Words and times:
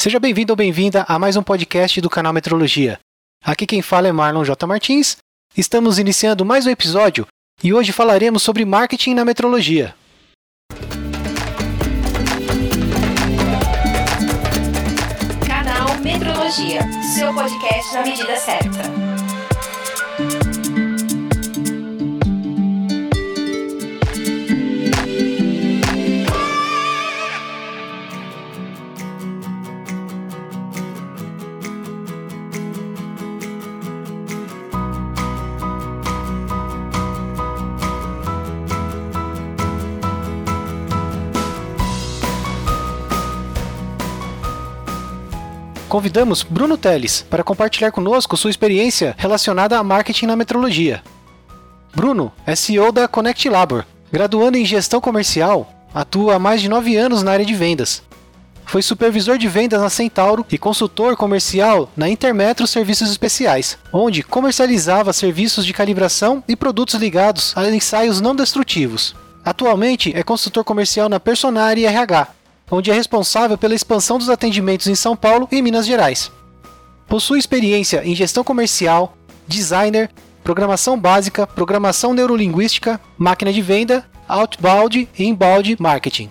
Seja 0.00 0.20
bem-vindo 0.20 0.52
ou 0.52 0.56
bem-vinda 0.56 1.04
a 1.08 1.18
mais 1.18 1.34
um 1.34 1.42
podcast 1.42 2.00
do 2.00 2.08
canal 2.08 2.32
Metrologia. 2.32 3.00
Aqui 3.44 3.66
quem 3.66 3.82
fala 3.82 4.06
é 4.06 4.12
Marlon 4.12 4.44
J. 4.44 4.64
Martins. 4.64 5.16
Estamos 5.56 5.98
iniciando 5.98 6.44
mais 6.44 6.66
um 6.66 6.70
episódio 6.70 7.26
e 7.64 7.74
hoje 7.74 7.90
falaremos 7.90 8.44
sobre 8.44 8.64
marketing 8.64 9.14
na 9.14 9.24
metrologia. 9.24 9.96
Canal 15.44 15.98
Metrologia, 16.00 16.80
seu 17.16 17.34
podcast 17.34 17.94
na 17.94 18.02
medida 18.04 18.36
certa. 18.36 19.07
Convidamos 45.88 46.42
Bruno 46.42 46.76
Teles 46.76 47.24
para 47.30 47.42
compartilhar 47.42 47.90
conosco 47.90 48.36
sua 48.36 48.50
experiência 48.50 49.14
relacionada 49.16 49.78
a 49.78 49.82
marketing 49.82 50.26
na 50.26 50.36
metrologia. 50.36 51.02
Bruno 51.96 52.30
é 52.46 52.54
CEO 52.54 52.92
da 52.92 53.08
Connect 53.08 53.48
Labor, 53.48 53.86
graduando 54.12 54.58
em 54.58 54.66
gestão 54.66 55.00
comercial, 55.00 55.72
atua 55.94 56.34
há 56.34 56.38
mais 56.38 56.60
de 56.60 56.68
nove 56.68 56.94
anos 56.94 57.22
na 57.22 57.32
área 57.32 57.44
de 57.44 57.54
vendas. 57.54 58.02
Foi 58.66 58.82
supervisor 58.82 59.38
de 59.38 59.48
vendas 59.48 59.80
na 59.80 59.88
Centauro 59.88 60.44
e 60.52 60.58
consultor 60.58 61.16
comercial 61.16 61.90
na 61.96 62.06
Intermetro 62.06 62.66
Serviços 62.66 63.10
Especiais, 63.10 63.78
onde 63.90 64.22
comercializava 64.22 65.10
serviços 65.14 65.64
de 65.64 65.72
calibração 65.72 66.44
e 66.46 66.54
produtos 66.54 66.96
ligados 66.96 67.54
a 67.56 67.66
ensaios 67.70 68.20
não 68.20 68.36
destrutivos. 68.36 69.16
Atualmente 69.42 70.12
é 70.14 70.22
consultor 70.22 70.64
comercial 70.64 71.08
na 71.08 71.18
Personari 71.18 71.86
RH, 71.86 72.28
onde 72.70 72.90
é 72.90 72.94
responsável 72.94 73.56
pela 73.56 73.74
expansão 73.74 74.18
dos 74.18 74.28
atendimentos 74.28 74.86
em 74.86 74.94
São 74.94 75.16
Paulo 75.16 75.48
e 75.50 75.62
Minas 75.62 75.86
Gerais. 75.86 76.30
Possui 77.06 77.38
experiência 77.38 78.04
em 78.04 78.14
gestão 78.14 78.44
comercial, 78.44 79.14
designer, 79.46 80.10
programação 80.44 80.98
básica, 80.98 81.46
programação 81.46 82.12
neurolinguística, 82.12 83.00
máquina 83.16 83.52
de 83.52 83.62
venda, 83.62 84.04
outbound 84.26 85.08
e 85.18 85.24
inbound 85.24 85.76
marketing. 85.80 86.30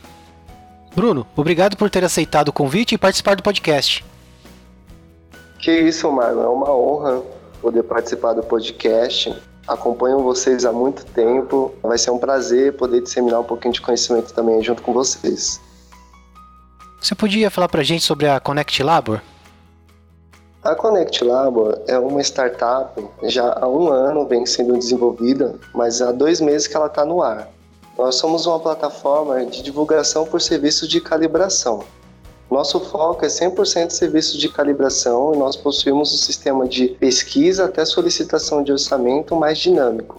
Bruno, 0.95 1.25
obrigado 1.35 1.75
por 1.77 1.89
ter 1.89 2.03
aceitado 2.03 2.49
o 2.49 2.53
convite 2.53 2.95
e 2.95 2.97
participar 2.97 3.35
do 3.35 3.43
podcast. 3.43 4.03
Que 5.59 5.81
isso, 5.81 6.11
Marlon, 6.11 6.43
é 6.43 6.47
uma 6.47 6.71
honra 6.71 7.21
poder 7.61 7.83
participar 7.83 8.33
do 8.33 8.43
podcast. 8.43 9.35
Acompanho 9.67 10.23
vocês 10.23 10.65
há 10.65 10.71
muito 10.71 11.05
tempo. 11.05 11.73
Vai 11.83 11.97
ser 11.97 12.11
um 12.11 12.17
prazer 12.17 12.73
poder 12.77 13.01
disseminar 13.01 13.41
um 13.41 13.43
pouquinho 13.43 13.73
de 13.73 13.81
conhecimento 13.81 14.33
também 14.33 14.63
junto 14.63 14.81
com 14.81 14.93
vocês. 14.93 15.59
Você 16.99 17.13
podia 17.13 17.51
falar 17.51 17.69
para 17.69 17.81
a 17.81 17.83
gente 17.83 18.03
sobre 18.03 18.27
a 18.27 18.39
Connect 18.39 18.81
Labor? 18.81 19.21
A 20.63 20.73
Connect 20.73 21.23
Labor 21.23 21.79
é 21.87 21.97
uma 21.97 22.19
startup, 22.21 23.01
já 23.23 23.55
há 23.61 23.67
um 23.67 23.89
ano 23.89 24.27
vem 24.27 24.45
sendo 24.45 24.77
desenvolvida, 24.77 25.55
mas 25.73 26.01
há 26.01 26.11
dois 26.11 26.41
meses 26.41 26.67
que 26.67 26.75
ela 26.75 26.87
está 26.87 27.05
no 27.05 27.21
ar. 27.21 27.47
Nós 27.97 28.15
somos 28.15 28.45
uma 28.47 28.59
plataforma 28.59 29.45
de 29.45 29.61
divulgação 29.61 30.25
por 30.25 30.41
serviços 30.41 30.89
de 30.89 30.99
calibração. 30.99 31.83
Nosso 32.49 32.79
foco 32.79 33.23
é 33.23 33.27
100% 33.27 33.91
serviços 33.91 34.39
de 34.39 34.49
calibração 34.49 35.35
e 35.35 35.37
nós 35.37 35.55
possuímos 35.55 36.13
um 36.13 36.17
sistema 36.17 36.67
de 36.67 36.87
pesquisa 36.89 37.65
até 37.65 37.85
solicitação 37.85 38.63
de 38.63 38.71
orçamento 38.71 39.35
mais 39.35 39.59
dinâmico. 39.59 40.17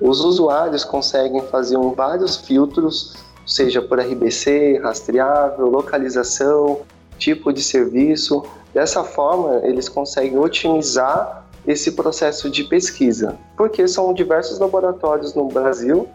Os 0.00 0.20
usuários 0.20 0.84
conseguem 0.84 1.40
fazer 1.42 1.78
vários 1.96 2.36
filtros 2.36 3.14
seja 3.46 3.80
por 3.80 4.00
RBC, 4.00 4.80
rastreável, 4.82 5.66
localização, 5.66 6.80
tipo 7.18 7.52
de 7.52 7.62
serviço. 7.62 8.44
Dessa 8.74 9.04
forma, 9.04 9.60
eles 9.64 9.88
conseguem 9.88 10.38
otimizar 10.38 11.46
esse 11.66 11.92
processo 11.92 12.48
de 12.50 12.64
pesquisa, 12.64 13.36
porque 13.56 13.88
são 13.88 14.12
diversos 14.12 14.58
laboratórios 14.58 15.34
no 15.34 15.48
Brasil 15.48 16.08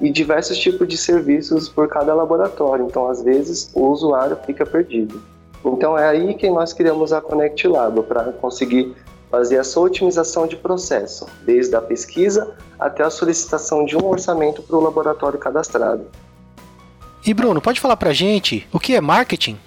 e 0.00 0.10
diversos 0.10 0.58
tipos 0.58 0.86
de 0.86 0.96
serviços 0.96 1.68
por 1.68 1.88
cada 1.88 2.14
laboratório, 2.14 2.86
então 2.86 3.08
às 3.08 3.22
vezes 3.22 3.70
o 3.74 3.86
usuário 3.88 4.36
fica 4.44 4.66
perdido. 4.66 5.20
Então 5.64 5.98
é 5.98 6.06
aí 6.06 6.34
que 6.34 6.48
nós 6.50 6.72
criamos 6.72 7.12
a 7.12 7.20
Connect 7.20 7.66
Lab 7.66 8.02
para 8.02 8.24
conseguir 8.32 8.94
fazer 9.30 9.56
essa 9.56 9.78
otimização 9.80 10.46
de 10.46 10.56
processo, 10.56 11.26
desde 11.44 11.74
a 11.74 11.80
pesquisa 11.80 12.54
até 12.78 13.02
a 13.02 13.10
solicitação 13.10 13.84
de 13.84 13.96
um 13.96 14.06
orçamento 14.06 14.62
para 14.62 14.76
o 14.76 14.80
laboratório 14.80 15.38
cadastrado. 15.38 16.06
E 17.28 17.34
Bruno, 17.34 17.60
pode 17.60 17.78
falar 17.78 17.98
pra 17.98 18.10
gente 18.10 18.66
o 18.72 18.80
que 18.80 18.94
é 18.94 19.02
marketing? 19.02 19.60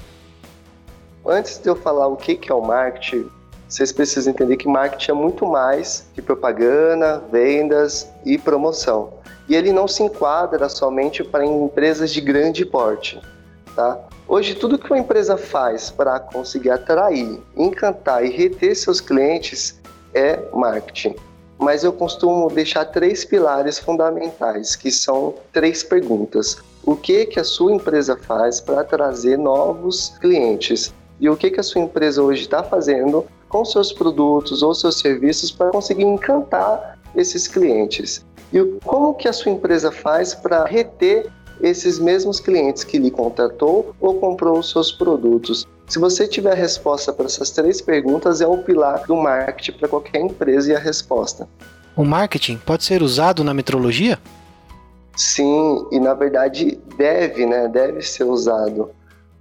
Antes 1.23 1.59
de 1.59 1.69
eu 1.69 1.75
falar 1.75 2.07
o 2.07 2.17
que 2.17 2.39
é 2.49 2.55
o 2.55 2.59
marketing, 2.59 3.29
vocês 3.69 3.91
precisam 3.91 4.33
entender 4.33 4.57
que 4.57 4.67
marketing 4.67 5.11
é 5.11 5.13
muito 5.13 5.45
mais 5.45 6.07
que 6.15 6.23
propaganda, 6.23 7.23
vendas 7.31 8.09
e 8.25 8.35
promoção. 8.39 9.13
E 9.47 9.55
ele 9.55 9.71
não 9.71 9.87
se 9.87 10.01
enquadra 10.01 10.67
somente 10.69 11.23
para 11.23 11.45
empresas 11.45 12.11
de 12.11 12.19
grande 12.19 12.65
porte. 12.65 13.21
Tá? 13.75 13.99
Hoje, 14.27 14.55
tudo 14.55 14.79
que 14.79 14.87
uma 14.87 14.97
empresa 14.97 15.37
faz 15.37 15.91
para 15.91 16.19
conseguir 16.19 16.71
atrair, 16.71 17.39
encantar 17.55 18.25
e 18.25 18.31
reter 18.31 18.75
seus 18.75 18.99
clientes 18.99 19.79
é 20.15 20.39
marketing. 20.51 21.13
Mas 21.61 21.83
eu 21.83 21.93
costumo 21.93 22.49
deixar 22.49 22.85
três 22.85 23.23
pilares 23.23 23.77
fundamentais, 23.77 24.75
que 24.75 24.91
são 24.91 25.35
três 25.53 25.83
perguntas. 25.83 26.57
O 26.83 26.95
que 26.95 27.27
que 27.27 27.39
a 27.39 27.43
sua 27.43 27.71
empresa 27.71 28.17
faz 28.17 28.59
para 28.59 28.83
trazer 28.83 29.37
novos 29.37 30.11
clientes? 30.19 30.91
E 31.19 31.29
o 31.29 31.37
que 31.37 31.51
que 31.51 31.59
a 31.59 31.63
sua 31.63 31.81
empresa 31.81 32.23
hoje 32.23 32.41
está 32.41 32.63
fazendo 32.63 33.27
com 33.47 33.63
seus 33.63 33.93
produtos 33.93 34.63
ou 34.63 34.73
seus 34.73 34.97
serviços 34.97 35.51
para 35.51 35.69
conseguir 35.69 36.03
encantar 36.03 36.97
esses 37.15 37.47
clientes? 37.47 38.25
E 38.51 38.59
como 38.83 39.13
que 39.13 39.27
a 39.27 39.33
sua 39.33 39.51
empresa 39.51 39.91
faz 39.91 40.33
para 40.33 40.65
reter 40.65 41.31
esses 41.61 41.99
mesmos 41.99 42.39
clientes 42.39 42.83
que 42.83 42.97
lhe 42.97 43.11
contratou 43.11 43.95
ou 43.99 44.15
comprou 44.15 44.59
os 44.59 44.69
seus 44.69 44.91
produtos. 44.91 45.67
Se 45.87 45.99
você 45.99 46.27
tiver 46.27 46.51
a 46.51 46.55
resposta 46.55 47.11
para 47.11 47.25
essas 47.25 47.51
três 47.51 47.81
perguntas, 47.81 48.41
é 48.41 48.47
o 48.47 48.57
pilar 48.57 49.05
do 49.05 49.15
marketing 49.15 49.73
para 49.73 49.87
qualquer 49.87 50.21
empresa 50.21 50.71
e 50.71 50.75
a 50.75 50.79
resposta. 50.79 51.47
O 51.95 52.05
marketing 52.05 52.57
pode 52.57 52.83
ser 52.83 53.03
usado 53.03 53.43
na 53.43 53.53
metrologia? 53.53 54.17
Sim, 55.15 55.85
e 55.91 55.99
na 55.99 56.13
verdade 56.13 56.79
deve, 56.97 57.45
né? 57.45 57.67
Deve 57.67 58.01
ser 58.01 58.23
usado. 58.23 58.91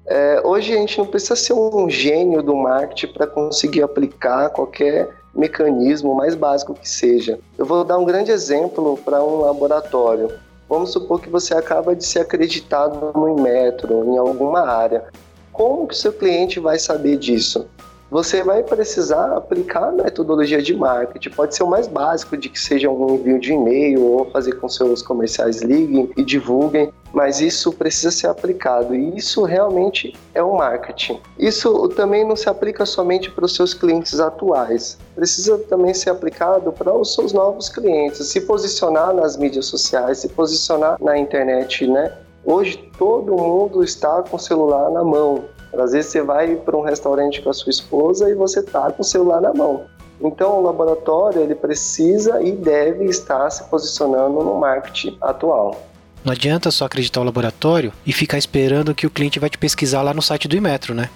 É, 0.06 0.42
hoje 0.44 0.72
a 0.72 0.76
gente 0.76 0.98
não 0.98 1.06
precisa 1.06 1.36
ser 1.36 1.52
um 1.52 1.88
gênio 1.88 2.42
do 2.42 2.56
marketing 2.56 3.12
para 3.12 3.26
conseguir 3.28 3.82
aplicar 3.82 4.50
qualquer 4.50 5.08
mecanismo, 5.32 6.14
mais 6.14 6.34
básico 6.34 6.74
que 6.74 6.88
seja. 6.88 7.38
Eu 7.56 7.64
vou 7.64 7.84
dar 7.84 7.96
um 7.98 8.04
grande 8.04 8.32
exemplo 8.32 8.98
para 9.04 9.22
um 9.22 9.42
laboratório. 9.42 10.32
Vamos 10.70 10.92
supor 10.92 11.20
que 11.20 11.28
você 11.28 11.52
acaba 11.52 11.96
de 11.96 12.04
ser 12.04 12.20
acreditado 12.20 13.12
no 13.18 13.28
Inmetro, 13.28 14.04
em 14.04 14.16
alguma 14.16 14.60
área. 14.60 15.04
Como 15.52 15.88
que 15.88 15.96
seu 15.96 16.12
cliente 16.12 16.60
vai 16.60 16.78
saber 16.78 17.16
disso? 17.16 17.68
Você 18.10 18.42
vai 18.42 18.62
precisar 18.62 19.36
aplicar 19.36 19.88
a 19.88 19.92
metodologia 19.92 20.60
de 20.60 20.74
marketing. 20.74 21.30
Pode 21.30 21.54
ser 21.54 21.62
o 21.62 21.68
mais 21.68 21.86
básico, 21.86 22.36
de 22.36 22.48
que 22.48 22.58
seja 22.58 22.90
um 22.90 23.14
envio 23.14 23.38
de 23.38 23.52
e-mail 23.52 24.02
ou 24.02 24.30
fazer 24.30 24.52
com 24.54 24.68
seus 24.68 25.00
comerciais 25.00 25.62
liguem 25.62 26.10
e 26.16 26.24
divulguem, 26.24 26.92
mas 27.12 27.40
isso 27.40 27.72
precisa 27.72 28.10
ser 28.10 28.26
aplicado 28.26 28.94
e 28.94 29.16
isso 29.16 29.44
realmente 29.44 30.14
é 30.34 30.42
o 30.42 30.56
marketing. 30.56 31.20
Isso 31.38 31.88
também 31.90 32.26
não 32.26 32.36
se 32.36 32.48
aplica 32.48 32.84
somente 32.84 33.30
para 33.30 33.44
os 33.44 33.54
seus 33.54 33.74
clientes 33.74 34.18
atuais, 34.18 34.98
precisa 35.14 35.58
também 35.58 35.94
ser 35.94 36.10
aplicado 36.10 36.72
para 36.72 36.92
os 36.92 37.14
seus 37.14 37.32
novos 37.32 37.68
clientes, 37.68 38.26
se 38.26 38.40
posicionar 38.40 39.14
nas 39.14 39.36
mídias 39.36 39.66
sociais, 39.66 40.18
se 40.18 40.28
posicionar 40.28 40.96
na 41.00 41.16
internet, 41.16 41.86
né? 41.86 42.12
Hoje 42.44 42.90
todo 42.96 43.36
mundo 43.36 43.84
está 43.84 44.22
com 44.22 44.36
o 44.36 44.40
celular 44.40 44.90
na 44.90 45.04
mão. 45.04 45.44
Às 45.76 45.92
vezes 45.92 46.10
você 46.10 46.22
vai 46.22 46.56
para 46.56 46.76
um 46.76 46.82
restaurante 46.82 47.40
com 47.40 47.50
a 47.50 47.52
sua 47.52 47.70
esposa 47.70 48.28
e 48.30 48.34
você 48.34 48.62
tá 48.62 48.90
com 48.90 49.02
o 49.02 49.04
celular 49.04 49.40
na 49.40 49.54
mão. 49.54 49.84
Então 50.20 50.58
o 50.58 50.62
laboratório 50.62 51.40
ele 51.40 51.54
precisa 51.54 52.42
e 52.42 52.52
deve 52.52 53.04
estar 53.06 53.48
se 53.50 53.64
posicionando 53.64 54.42
no 54.42 54.58
marketing 54.58 55.16
atual. 55.20 55.80
Não 56.22 56.32
adianta 56.32 56.70
só 56.70 56.84
acreditar 56.84 57.20
no 57.20 57.26
laboratório 57.26 57.92
e 58.04 58.12
ficar 58.12 58.36
esperando 58.36 58.94
que 58.94 59.06
o 59.06 59.10
cliente 59.10 59.38
vai 59.38 59.48
te 59.48 59.56
pesquisar 59.56 60.02
lá 60.02 60.12
no 60.12 60.20
site 60.20 60.46
do 60.46 60.56
Imetro, 60.56 60.94
né? 60.94 61.08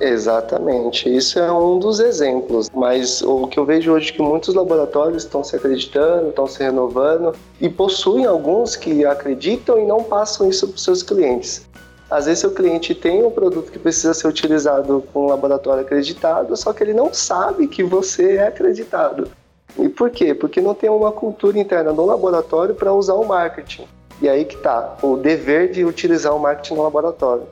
Exatamente, 0.00 1.08
isso 1.12 1.40
é 1.40 1.50
um 1.50 1.76
dos 1.80 1.98
exemplos, 1.98 2.70
mas 2.72 3.20
o 3.20 3.48
que 3.48 3.58
eu 3.58 3.64
vejo 3.64 3.92
hoje 3.92 4.10
é 4.10 4.12
que 4.12 4.22
muitos 4.22 4.54
laboratórios 4.54 5.24
estão 5.24 5.42
se 5.42 5.56
acreditando, 5.56 6.28
estão 6.28 6.46
se 6.46 6.62
renovando 6.62 7.34
e 7.60 7.68
possuem 7.68 8.24
alguns 8.24 8.76
que 8.76 9.04
acreditam 9.04 9.76
e 9.76 9.84
não 9.84 10.04
passam 10.04 10.48
isso 10.48 10.68
para 10.68 10.76
os 10.76 10.84
seus 10.84 11.02
clientes. 11.02 11.68
Às 12.10 12.24
vezes 12.24 12.40
seu 12.40 12.50
cliente 12.50 12.94
tem 12.94 13.22
um 13.22 13.30
produto 13.30 13.70
que 13.70 13.78
precisa 13.78 14.14
ser 14.14 14.26
utilizado 14.26 15.04
com 15.12 15.26
um 15.26 15.28
laboratório 15.28 15.82
acreditado, 15.82 16.56
só 16.56 16.72
que 16.72 16.82
ele 16.82 16.94
não 16.94 17.12
sabe 17.12 17.68
que 17.68 17.82
você 17.82 18.36
é 18.36 18.46
acreditado. 18.46 19.28
E 19.78 19.88
por 19.88 20.10
quê? 20.10 20.34
Porque 20.34 20.60
não 20.60 20.74
tem 20.74 20.88
uma 20.88 21.12
cultura 21.12 21.58
interna 21.58 21.92
no 21.92 22.06
laboratório 22.06 22.74
para 22.74 22.92
usar 22.92 23.14
o 23.14 23.26
marketing. 23.26 23.86
E 24.22 24.28
aí 24.28 24.44
que 24.44 24.56
tá, 24.56 24.96
o 25.02 25.16
dever 25.16 25.70
de 25.70 25.84
utilizar 25.84 26.34
o 26.34 26.38
marketing 26.38 26.74
no 26.74 26.82
laboratório. 26.82 27.44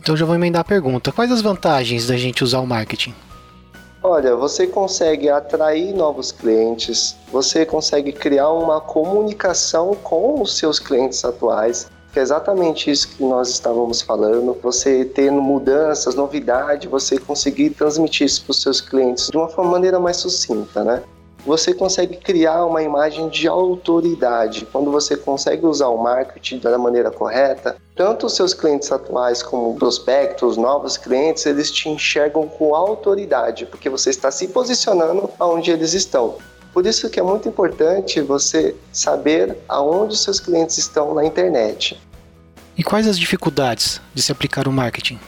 Então 0.00 0.16
já 0.16 0.26
vou 0.26 0.34
emendar 0.34 0.60
a 0.60 0.64
pergunta. 0.64 1.12
Quais 1.12 1.30
as 1.30 1.40
vantagens 1.40 2.06
da 2.06 2.16
gente 2.16 2.42
usar 2.42 2.60
o 2.60 2.66
marketing? 2.66 3.14
Olha, 4.02 4.36
você 4.36 4.66
consegue 4.66 5.28
atrair 5.28 5.92
novos 5.92 6.30
clientes, 6.30 7.16
você 7.32 7.66
consegue 7.66 8.12
criar 8.12 8.50
uma 8.50 8.80
comunicação 8.80 9.94
com 10.02 10.40
os 10.40 10.56
seus 10.56 10.78
clientes 10.78 11.24
atuais, 11.24 11.88
que 12.12 12.18
é 12.18 12.22
exatamente 12.22 12.90
isso 12.90 13.08
que 13.08 13.22
nós 13.22 13.48
estávamos 13.48 14.02
falando. 14.02 14.56
Você 14.62 15.04
tendo 15.04 15.40
mudanças, 15.40 16.14
novidade, 16.14 16.88
você 16.88 17.18
conseguir 17.18 17.70
transmitir 17.70 18.26
isso 18.26 18.44
para 18.44 18.50
os 18.50 18.62
seus 18.62 18.80
clientes 18.80 19.28
de 19.28 19.36
uma 19.36 19.48
maneira 19.64 20.00
mais 20.00 20.16
sucinta, 20.16 20.82
né? 20.82 21.02
você 21.48 21.72
consegue 21.72 22.16
criar 22.16 22.64
uma 22.66 22.82
imagem 22.82 23.28
de 23.28 23.48
autoridade. 23.48 24.66
Quando 24.70 24.90
você 24.90 25.16
consegue 25.16 25.64
usar 25.64 25.88
o 25.88 25.96
marketing 25.96 26.58
da 26.58 26.76
maneira 26.76 27.10
correta, 27.10 27.76
tanto 27.96 28.26
os 28.26 28.34
seus 28.34 28.52
clientes 28.52 28.92
atuais 28.92 29.42
como 29.42 29.74
prospectos, 29.76 30.56
novos 30.56 30.96
clientes, 30.96 31.46
eles 31.46 31.70
te 31.70 31.88
enxergam 31.88 32.46
com 32.46 32.74
autoridade, 32.74 33.64
porque 33.64 33.88
você 33.88 34.10
está 34.10 34.30
se 34.30 34.48
posicionando 34.48 35.30
aonde 35.38 35.70
eles 35.70 35.94
estão. 35.94 36.36
Por 36.72 36.86
isso 36.86 37.08
que 37.08 37.18
é 37.18 37.22
muito 37.22 37.48
importante 37.48 38.20
você 38.20 38.74
saber 38.92 39.56
aonde 39.68 40.14
os 40.14 40.22
seus 40.22 40.38
clientes 40.38 40.78
estão 40.78 41.14
na 41.14 41.24
internet. 41.24 42.00
E 42.76 42.84
quais 42.84 43.08
as 43.08 43.18
dificuldades 43.18 44.00
de 44.14 44.22
se 44.22 44.30
aplicar 44.30 44.68
o 44.68 44.72
marketing? 44.72 45.18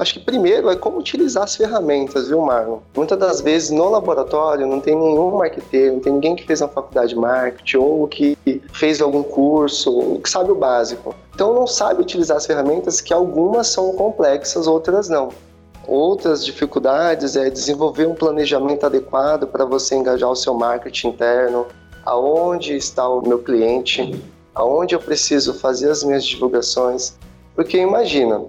acho 0.00 0.14
que 0.14 0.20
primeiro 0.20 0.70
é 0.70 0.76
como 0.76 0.98
utilizar 0.98 1.44
as 1.44 1.56
ferramentas, 1.56 2.28
viu, 2.28 2.40
Marlon? 2.40 2.78
Muitas 2.96 3.18
das 3.18 3.40
vezes 3.40 3.70
no 3.70 3.88
laboratório 3.88 4.66
não 4.66 4.80
tem 4.80 4.96
nenhum 4.96 5.36
marketeiro, 5.36 5.94
não 5.94 6.00
tem 6.00 6.12
ninguém 6.12 6.36
que 6.36 6.46
fez 6.46 6.60
uma 6.60 6.68
faculdade 6.68 7.10
de 7.10 7.16
marketing 7.16 7.76
ou 7.76 8.08
que 8.08 8.36
fez 8.72 9.00
algum 9.00 9.22
curso, 9.22 10.18
que 10.22 10.30
sabe 10.30 10.50
o 10.50 10.54
básico. 10.54 11.14
Então 11.34 11.54
não 11.54 11.66
sabe 11.66 12.00
utilizar 12.00 12.36
as 12.36 12.46
ferramentas 12.46 13.00
que 13.00 13.12
algumas 13.12 13.68
são 13.68 13.92
complexas, 13.92 14.66
outras 14.66 15.08
não. 15.08 15.30
Outras 15.86 16.44
dificuldades 16.44 17.36
é 17.36 17.50
desenvolver 17.50 18.06
um 18.06 18.14
planejamento 18.14 18.86
adequado 18.86 19.46
para 19.46 19.64
você 19.64 19.96
engajar 19.96 20.30
o 20.30 20.36
seu 20.36 20.54
marketing 20.54 21.08
interno, 21.08 21.66
aonde 22.04 22.76
está 22.76 23.08
o 23.08 23.20
meu 23.20 23.40
cliente, 23.40 24.22
aonde 24.54 24.94
eu 24.94 25.00
preciso 25.00 25.54
fazer 25.54 25.90
as 25.90 26.04
minhas 26.04 26.24
divulgações. 26.24 27.18
Porque 27.54 27.78
imagina, 27.78 28.44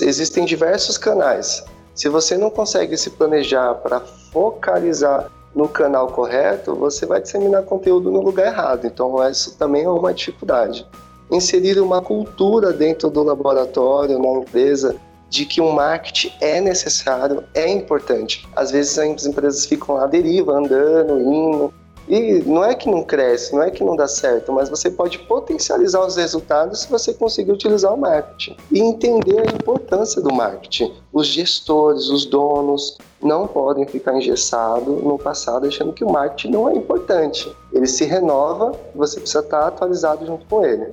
Existem 0.00 0.44
diversos 0.44 0.96
canais. 0.96 1.64
Se 1.94 2.08
você 2.08 2.38
não 2.38 2.50
consegue 2.50 2.96
se 2.96 3.10
planejar 3.10 3.74
para 3.74 4.00
focalizar 4.00 5.28
no 5.54 5.68
canal 5.68 6.06
correto, 6.06 6.74
você 6.74 7.04
vai 7.04 7.20
disseminar 7.20 7.64
conteúdo 7.64 8.10
no 8.10 8.20
lugar 8.20 8.46
errado. 8.46 8.86
Então, 8.86 9.28
isso 9.28 9.58
também 9.58 9.84
é 9.84 9.88
uma 9.88 10.14
dificuldade. 10.14 10.86
Inserir 11.30 11.80
uma 11.80 12.00
cultura 12.00 12.72
dentro 12.72 13.10
do 13.10 13.24
laboratório, 13.24 14.18
na 14.20 14.38
empresa, 14.38 14.94
de 15.32 15.46
que 15.46 15.62
o 15.62 15.72
marketing 15.72 16.30
é 16.42 16.60
necessário, 16.60 17.42
é 17.54 17.66
importante. 17.66 18.46
Às 18.54 18.70
vezes 18.70 18.98
as 18.98 19.24
empresas 19.24 19.64
ficam 19.64 19.96
à 19.96 20.06
deriva, 20.06 20.52
andando, 20.52 21.18
indo, 21.18 21.74
e 22.06 22.42
não 22.44 22.62
é 22.62 22.74
que 22.74 22.90
não 22.90 23.02
cresce, 23.02 23.54
não 23.54 23.62
é 23.62 23.70
que 23.70 23.82
não 23.82 23.96
dá 23.96 24.06
certo, 24.06 24.52
mas 24.52 24.68
você 24.68 24.90
pode 24.90 25.18
potencializar 25.20 26.04
os 26.04 26.16
resultados 26.16 26.82
se 26.82 26.90
você 26.90 27.14
conseguir 27.14 27.50
utilizar 27.50 27.94
o 27.94 27.96
marketing 27.96 28.58
e 28.70 28.80
entender 28.80 29.40
a 29.40 29.50
importância 29.50 30.20
do 30.20 30.30
marketing. 30.34 30.92
Os 31.10 31.28
gestores, 31.28 32.10
os 32.10 32.26
donos 32.26 32.98
não 33.22 33.46
podem 33.46 33.86
ficar 33.86 34.14
engessados 34.14 35.02
no 35.02 35.16
passado 35.16 35.66
achando 35.66 35.94
que 35.94 36.04
o 36.04 36.12
marketing 36.12 36.50
não 36.50 36.68
é 36.68 36.74
importante. 36.74 37.50
Ele 37.72 37.86
se 37.86 38.04
renova, 38.04 38.72
você 38.94 39.18
precisa 39.18 39.40
estar 39.40 39.66
atualizado 39.66 40.26
junto 40.26 40.44
com 40.44 40.62
ele. 40.62 40.92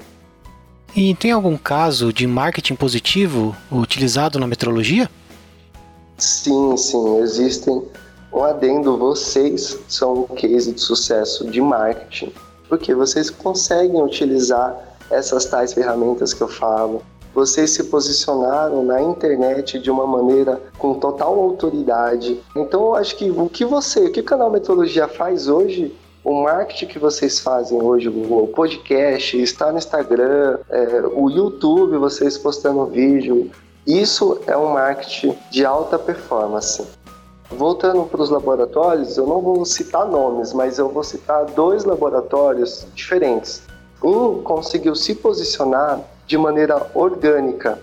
E 0.95 1.13
tem 1.15 1.31
algum 1.31 1.57
caso 1.57 2.11
de 2.11 2.25
marketing 2.25 2.75
positivo 2.75 3.55
utilizado 3.71 4.39
na 4.39 4.47
metrologia? 4.47 5.09
Sim, 6.17 6.75
sim, 6.75 7.17
existem 7.19 7.81
um 8.33 8.43
adendo, 8.43 8.97
vocês 8.97 9.79
são 9.87 10.27
um 10.29 10.35
case 10.35 10.73
de 10.73 10.81
sucesso 10.81 11.49
de 11.49 11.61
marketing, 11.61 12.33
porque 12.67 12.93
vocês 12.93 13.29
conseguem 13.29 14.01
utilizar 14.01 14.75
essas 15.09 15.45
tais 15.45 15.73
ferramentas 15.73 16.33
que 16.33 16.41
eu 16.41 16.47
falo. 16.47 17.01
Vocês 17.33 17.71
se 17.71 17.83
posicionaram 17.85 18.83
na 18.83 19.01
internet 19.01 19.79
de 19.79 19.89
uma 19.89 20.05
maneira 20.05 20.61
com 20.77 20.95
total 20.95 21.39
autoridade. 21.39 22.39
Então, 22.55 22.81
eu 22.81 22.95
acho 22.95 23.15
que 23.15 23.29
o 23.29 23.47
que 23.47 23.63
você, 23.63 24.05
o 24.05 24.11
que 24.11 24.19
o 24.19 24.23
canal 24.23 24.51
Metodologia 24.51 25.07
faz 25.07 25.47
hoje 25.47 25.95
o 26.29 26.43
marketing 26.43 26.85
que 26.85 26.99
vocês 26.99 27.39
fazem 27.39 27.81
hoje, 27.81 28.07
o 28.07 28.47
podcast, 28.55 29.35
está 29.41 29.71
no 29.71 29.79
Instagram, 29.79 30.59
é, 30.69 31.01
o 31.11 31.27
YouTube, 31.27 31.97
vocês 31.97 32.37
postando 32.37 32.85
vídeo, 32.85 33.49
isso 33.87 34.39
é 34.45 34.55
um 34.55 34.73
marketing 34.73 35.35
de 35.49 35.65
alta 35.65 35.97
performance. 35.97 36.85
Voltando 37.49 38.03
para 38.03 38.21
os 38.21 38.29
laboratórios, 38.29 39.17
eu 39.17 39.25
não 39.25 39.41
vou 39.41 39.65
citar 39.65 40.05
nomes, 40.05 40.53
mas 40.53 40.77
eu 40.77 40.89
vou 40.89 41.03
citar 41.03 41.45
dois 41.45 41.83
laboratórios 41.83 42.85
diferentes. 42.93 43.63
Um 44.03 44.43
conseguiu 44.43 44.93
se 44.93 45.15
posicionar 45.15 45.99
de 46.27 46.37
maneira 46.37 46.91
orgânica, 46.93 47.79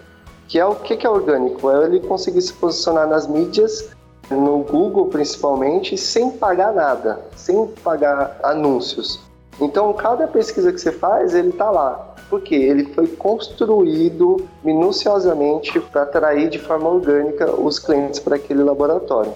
que 0.47 0.61
é 0.61 0.65
o 0.65 0.77
que 0.77 1.05
é 1.05 1.11
orgânico? 1.11 1.69
É 1.69 1.85
ele 1.85 1.99
conseguir 1.99 2.43
se 2.43 2.53
posicionar 2.53 3.09
nas 3.09 3.27
mídias, 3.27 3.89
no 4.31 4.59
Google 4.59 5.07
principalmente, 5.07 5.97
sem 5.97 6.31
pagar 6.31 6.73
nada, 6.73 7.21
sem 7.37 7.67
pagar 7.83 8.39
anúncios. 8.43 9.21
Então, 9.61 9.93
cada 9.93 10.27
pesquisa 10.27 10.73
que 10.73 10.79
você 10.79 10.93
faz, 10.93 11.35
ele 11.35 11.49
está 11.49 11.71
lá. 11.71 12.15
Porque 12.29 12.55
ele 12.55 12.87
foi 12.93 13.07
construído 13.07 14.47
minuciosamente 14.63 15.79
para 15.79 16.03
atrair 16.03 16.51
de 16.51 16.59
forma 16.59 16.89
orgânica 16.89 17.51
os 17.53 17.79
clientes 17.79 18.19
para 18.19 18.37
aquele 18.37 18.63
laboratório. 18.63 19.33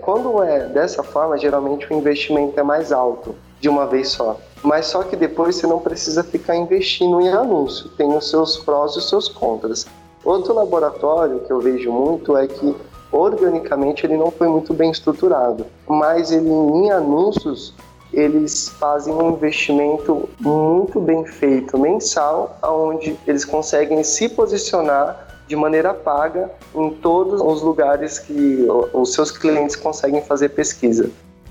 Quando 0.00 0.42
é 0.42 0.60
dessa 0.60 1.02
forma, 1.02 1.36
geralmente 1.36 1.92
o 1.92 1.96
investimento 1.96 2.58
é 2.58 2.62
mais 2.62 2.92
alto 2.92 3.34
de 3.60 3.68
uma 3.68 3.86
vez 3.86 4.08
só. 4.08 4.38
Mas 4.62 4.86
só 4.86 5.02
que 5.02 5.16
depois 5.16 5.56
você 5.56 5.66
não 5.66 5.78
precisa 5.78 6.22
ficar 6.22 6.56
investindo 6.56 7.20
em 7.20 7.28
anúncio, 7.28 7.90
tem 7.90 8.14
os 8.16 8.30
seus 8.30 8.56
prós 8.58 8.94
e 8.94 8.98
os 8.98 9.08
seus 9.08 9.28
contras. 9.28 9.86
Outro 10.24 10.54
laboratório 10.54 11.40
que 11.40 11.52
eu 11.52 11.60
vejo 11.60 11.90
muito 11.90 12.36
é 12.36 12.46
que 12.46 12.76
organicamente 13.12 14.06
ele 14.06 14.16
não 14.16 14.30
foi 14.30 14.48
muito 14.48 14.72
bem 14.72 14.90
estruturado, 14.90 15.66
mas 15.86 16.30
ele 16.30 16.48
em 16.48 16.90
anúncios 16.90 17.74
eles 18.12 18.68
fazem 18.68 19.14
um 19.14 19.30
investimento 19.30 20.28
muito 20.40 21.00
bem 21.00 21.24
feito 21.24 21.78
mensal, 21.78 22.58
onde 22.62 23.16
eles 23.26 23.44
conseguem 23.44 24.02
se 24.02 24.28
posicionar 24.28 25.28
de 25.46 25.56
maneira 25.56 25.92
paga 25.92 26.50
em 26.74 26.90
todos 26.90 27.40
os 27.40 27.62
lugares 27.62 28.18
que 28.18 28.66
os 28.92 29.12
seus 29.12 29.30
clientes 29.30 29.76
conseguem 29.76 30.22
fazer 30.22 30.50
pesquisa. 30.50 31.10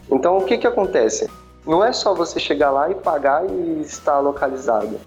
Então, 0.10 0.38
o 0.38 0.46
que, 0.46 0.58
que 0.58 0.68
acontece? 0.68 1.30
Não 1.66 1.84
é 1.84 1.92
só 1.92 2.13
você 2.13 2.39
chegar 2.39 2.72
lá 2.72 2.89
e 2.89 2.96
pagar 2.96 3.46
e 3.46 3.82
estar 3.82 4.20
localizado. 4.20 5.00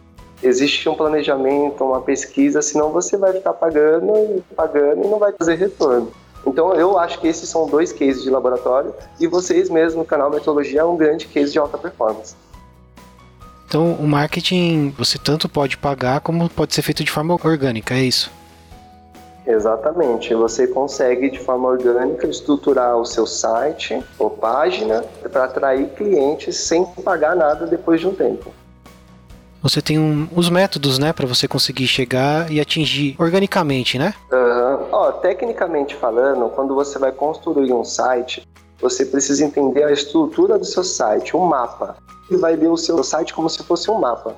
Existe 0.43 0.89
um 0.89 0.95
planejamento, 0.95 1.85
uma 1.85 2.01
pesquisa, 2.01 2.61
senão 2.61 2.91
você 2.91 3.17
vai 3.17 3.33
ficar 3.33 3.55
pagando 3.55 4.13
e 4.15 4.43
pagando 4.55 5.05
e 5.05 5.09
não 5.09 5.19
vai 5.19 5.33
fazer 5.33 5.55
retorno. 5.55 6.13
Então, 6.47 6.75
eu 6.75 6.99
acho 6.99 7.21
que 7.21 7.29
esses 7.29 7.49
são 7.49 7.67
dois 7.67 7.93
cases 7.93 8.23
de 8.23 8.31
laboratório 8.31 8.95
e 9.21 9.27
vocês 9.27 9.71
mesmo 9.71 10.01
no 10.01 10.05
canal 10.05 10.31
Metodologia 10.31 10.81
é 10.81 10.85
um 10.85 10.97
grande 10.97 11.27
case 11.27 11.53
de 11.53 11.59
alta 11.59 11.79
performance. 11.79 12.35
Então, 13.67 13.95
o 13.95 14.07
marketing 14.07 14.91
você 14.99 15.19
tanto 15.19 15.49
pode 15.49 15.79
pagar 15.79 16.21
como 16.21 16.49
pode 16.51 16.75
ser 16.75 16.83
feito 16.83 17.03
de 17.03 17.11
forma 17.11 17.33
orgânica, 17.33 17.95
é 17.95 18.03
isso? 18.03 18.31
Exatamente. 19.47 20.35
Você 20.35 20.67
consegue 20.67 21.31
de 21.31 21.39
forma 21.39 21.69
orgânica 21.69 22.27
estruturar 22.27 22.97
o 22.97 23.05
seu 23.05 23.27
site 23.27 24.03
ou 24.19 24.31
página 24.31 25.05
para 25.33 25.45
atrair 25.45 25.89
clientes 25.91 26.57
sem 26.57 26.85
pagar 26.85 27.35
nada 27.35 27.67
depois 27.67 28.01
de 28.01 28.07
um 28.07 28.15
tempo. 28.15 28.53
Você 29.63 29.81
tem 29.81 29.99
um, 29.99 30.29
os 30.35 30.51
métodos, 30.51 30.99
né, 30.99 31.13
para 31.13 31.27
você 31.27 31.47
conseguir 31.47 31.87
chegar 31.87 32.51
e 32.51 32.61
atingir 32.61 33.15
organicamente, 33.19 33.99
né? 33.99 34.13
Uhum. 34.33 34.89
Ó, 34.91 35.13
tecnicamente 35.13 35.95
falando, 35.95 36.51
quando 36.51 36.75
você 36.75 36.99
vai 36.99 37.13
construir 37.13 37.73
um 37.73 37.85
site, 37.85 38.47
você 38.81 39.07
precisa 39.07 39.45
entender 39.45 39.85
a 39.85 39.93
estrutura 39.93 40.59
do 40.59 40.65
seu 40.65 40.83
site, 40.83 41.37
um 41.37 41.47
mapa. 41.47 41.97
E 42.31 42.37
vai 42.37 42.57
ver 42.57 42.69
o 42.69 42.77
seu 42.77 43.03
site 43.05 43.33
como 43.33 43.49
se 43.49 43.63
fosse 43.63 43.91
um 43.91 43.99
mapa. 43.99 44.35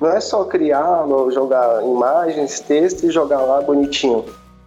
Não 0.00 0.10
é 0.10 0.20
só 0.20 0.44
criar, 0.44 1.06
jogar 1.32 1.82
imagens, 1.84 2.58
texto 2.58 3.04
e 3.04 3.10
jogar 3.10 3.42
lá 3.42 3.60
bonitinho 3.60 4.24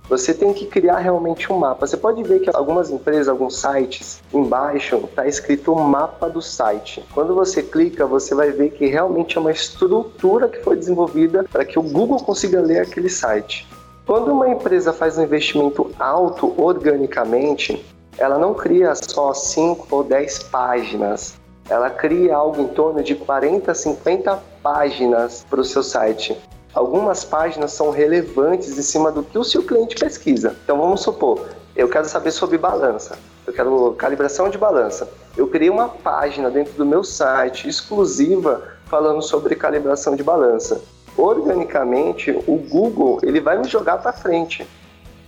Você 0.09 0.33
tem 0.33 0.53
que 0.53 0.65
criar 0.65 0.99
realmente 0.99 1.51
um 1.51 1.57
mapa. 1.57 1.85
Você 1.85 1.97
pode 1.97 2.23
ver 2.23 2.39
que 2.39 2.49
algumas 2.55 2.89
empresas, 2.89 3.27
alguns 3.27 3.59
sites, 3.59 4.21
embaixo 4.33 4.95
está 5.03 5.27
escrito 5.27 5.73
o 5.73 5.79
mapa 5.79 6.29
do 6.29 6.41
site. 6.41 7.03
Quando 7.13 7.35
você 7.35 7.61
clica, 7.61 8.05
você 8.05 8.33
vai 8.33 8.51
ver 8.51 8.69
que 8.71 8.85
realmente 8.85 9.37
é 9.37 9.41
uma 9.41 9.51
estrutura 9.51 10.47
que 10.47 10.63
foi 10.63 10.77
desenvolvida 10.77 11.43
para 11.51 11.65
que 11.65 11.77
o 11.77 11.81
Google 11.81 12.19
consiga 12.19 12.61
ler 12.61 12.79
aquele 12.79 13.09
site. 13.09 13.67
Quando 14.05 14.31
uma 14.31 14.47
empresa 14.47 14.93
faz 14.93 15.17
um 15.17 15.23
investimento 15.23 15.91
alto 15.99 16.53
organicamente, 16.57 17.85
ela 18.17 18.37
não 18.37 18.53
cria 18.53 18.95
só 18.95 19.33
5 19.33 19.93
ou 19.93 20.05
10 20.05 20.43
páginas. 20.43 21.35
Ela 21.69 21.89
cria 21.89 22.33
algo 22.33 22.61
em 22.61 22.67
torno 22.67 23.03
de 23.03 23.13
40, 23.13 23.73
50 23.73 24.41
páginas 24.63 25.45
para 25.49 25.59
o 25.59 25.65
seu 25.65 25.83
site 25.83 26.37
algumas 26.77 27.25
páginas 27.25 27.71
são 27.71 27.89
relevantes 27.89 28.77
em 28.77 28.81
cima 28.83 29.11
do 29.11 29.23
que 29.23 29.35
o 29.35 29.43
seu 29.43 29.63
cliente 29.63 29.95
pesquisa. 29.95 30.55
Então 30.63 30.77
vamos 30.77 31.01
supor, 31.01 31.47
eu 31.75 31.89
quero 31.89 32.07
saber 32.07 32.29
sobre 32.29 32.55
balança, 32.55 33.17
eu 33.47 33.51
quero 33.51 33.95
calibração 33.97 34.47
de 34.47 34.59
balança. 34.59 35.09
Eu 35.35 35.47
criei 35.47 35.71
uma 35.71 35.89
página 35.89 36.51
dentro 36.51 36.73
do 36.73 36.85
meu 36.85 37.03
site 37.03 37.67
exclusiva 37.67 38.61
falando 38.85 39.23
sobre 39.23 39.55
calibração 39.55 40.15
de 40.15 40.23
balança. 40.23 40.79
Organicamente, 41.17 42.31
o 42.45 42.57
Google 42.57 43.19
ele 43.23 43.41
vai 43.41 43.57
me 43.57 43.67
jogar 43.67 43.97
para 43.97 44.13
frente. 44.13 44.67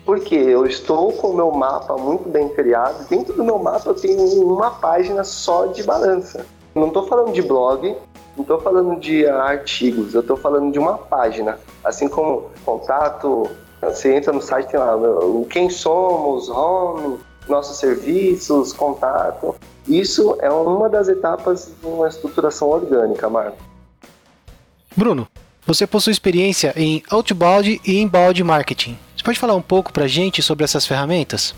Porque 0.06 0.36
eu 0.36 0.68
estou 0.68 1.12
com 1.14 1.30
o 1.30 1.36
meu 1.36 1.52
mapa 1.52 1.98
muito 1.98 2.30
bem 2.30 2.50
criado. 2.50 3.08
Dentro 3.10 3.34
do 3.34 3.44
meu 3.44 3.58
mapa 3.58 3.90
eu 3.90 3.96
tenho 3.96 4.22
uma 4.44 4.70
página 4.70 5.24
só 5.24 5.66
de 5.66 5.82
balança. 5.82 6.46
Não 6.76 6.88
estou 6.88 7.08
falando 7.08 7.34
de 7.34 7.42
blog, 7.42 7.96
não 8.40 8.44
estou 8.44 8.62
falando 8.62 8.98
de 8.98 9.26
artigos, 9.28 10.14
eu 10.14 10.22
estou 10.22 10.38
falando 10.38 10.72
de 10.72 10.80
uma 10.80 10.98
página. 10.98 11.60
Assim 11.84 12.08
como 12.08 12.50
contato, 12.64 13.50
você 13.82 14.16
entra 14.16 14.32
no 14.32 14.42
site, 14.42 14.70
tem 14.70 14.80
lá 14.80 14.98
quem 15.50 15.70
somos, 15.70 16.48
home, 16.48 17.20
nossos 17.50 17.78
serviços, 17.78 18.72
contato. 18.72 19.56
Isso 19.86 20.38
é 20.40 20.50
uma 20.50 20.88
das 20.88 21.10
etapas 21.10 21.70
de 21.82 21.86
uma 21.86 22.08
estruturação 22.08 22.70
orgânica, 22.70 23.30
Marco. 23.30 23.58
Bruno, 24.96 25.28
você 25.68 25.86
possui 25.86 26.14
experiência 26.14 26.74
em 26.78 27.04
outbound 27.10 27.82
e 27.86 28.00
inbound 28.00 28.42
marketing. 28.42 28.98
Você 29.18 29.24
pode 29.24 29.38
falar 29.38 29.56
um 29.56 29.62
pouco 29.62 29.92
para 29.92 30.06
a 30.06 30.08
gente 30.08 30.42
sobre 30.42 30.64
essas 30.64 30.86
ferramentas? 30.86 31.54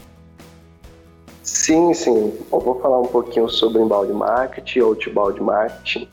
Sim, 1.43 1.93
sim. 1.93 2.33
Eu 2.51 2.59
vou 2.59 2.79
falar 2.79 2.99
um 2.99 3.07
pouquinho 3.07 3.47
sobre 3.49 3.83
inbound 3.83 4.11
marketing, 4.13 4.79
outbound 4.79 5.39
marketing. 5.41 6.09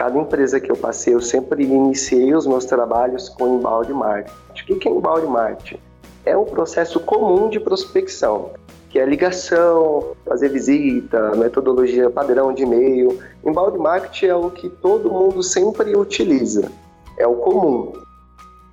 Cada 0.00 0.18
empresa 0.18 0.58
que 0.58 0.72
eu 0.72 0.76
passei, 0.76 1.14
eu 1.14 1.20
sempre 1.20 1.62
iniciei 1.62 2.34
os 2.34 2.46
meus 2.46 2.64
trabalhos 2.64 3.28
com 3.28 3.56
inbound 3.56 3.92
marketing. 3.92 4.72
O 4.72 4.78
que 4.78 4.88
é 4.88 4.90
inbound 4.90 5.26
marketing? 5.26 5.78
É 6.24 6.34
um 6.34 6.46
processo 6.46 6.98
comum 7.00 7.50
de 7.50 7.60
prospecção, 7.60 8.52
que 8.88 8.98
é 8.98 9.04
ligação, 9.04 10.16
fazer 10.24 10.48
visita, 10.48 11.36
metodologia 11.36 12.08
padrão 12.08 12.50
de 12.50 12.62
e-mail. 12.62 13.20
Inbound 13.44 13.76
marketing 13.76 14.24
é 14.24 14.34
o 14.34 14.50
que 14.50 14.70
todo 14.70 15.10
mundo 15.10 15.42
sempre 15.42 15.94
utiliza, 15.94 16.72
é 17.18 17.26
o 17.26 17.34
comum. 17.34 17.92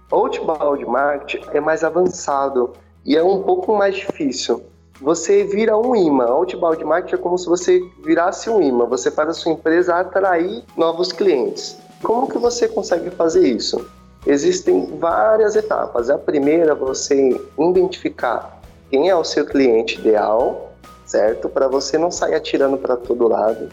Outbound 0.09 0.85
marketing 0.85 1.45
é 1.51 1.59
mais 1.59 1.83
avançado 1.83 2.71
e 3.05 3.17
é 3.17 3.21
um 3.21 3.43
pouco 3.43 3.75
mais 3.75 3.97
difícil 3.97 4.63
você 4.99 5.43
vira 5.43 5.77
um 5.77 5.95
imã. 5.95 6.25
Outbound 6.25 6.83
marketing 6.83 7.15
é 7.15 7.17
como 7.17 7.37
se 7.37 7.47
você 7.47 7.79
virasse 8.03 8.49
um 8.49 8.61
imã. 8.61 8.85
Você 8.85 9.11
faz 9.11 9.29
a 9.29 9.33
sua 9.33 9.51
empresa 9.51 9.95
atrair 9.95 10.63
novos 10.75 11.11
clientes. 11.11 11.77
Como 12.01 12.27
que 12.27 12.37
você 12.37 12.67
consegue 12.67 13.09
fazer 13.11 13.47
isso? 13.47 13.87
Existem 14.25 14.97
várias 14.97 15.55
etapas. 15.55 16.09
A 16.09 16.17
primeira, 16.17 16.73
você 16.73 17.39
identificar 17.57 18.59
quem 18.89 19.09
é 19.09 19.15
o 19.15 19.23
seu 19.23 19.45
cliente 19.45 19.99
ideal, 19.99 20.73
certo? 21.05 21.47
Para 21.47 21.67
você 21.67 21.97
não 21.97 22.09
sair 22.09 22.35
atirando 22.35 22.77
para 22.77 22.97
todo 22.97 23.27
lado. 23.27 23.69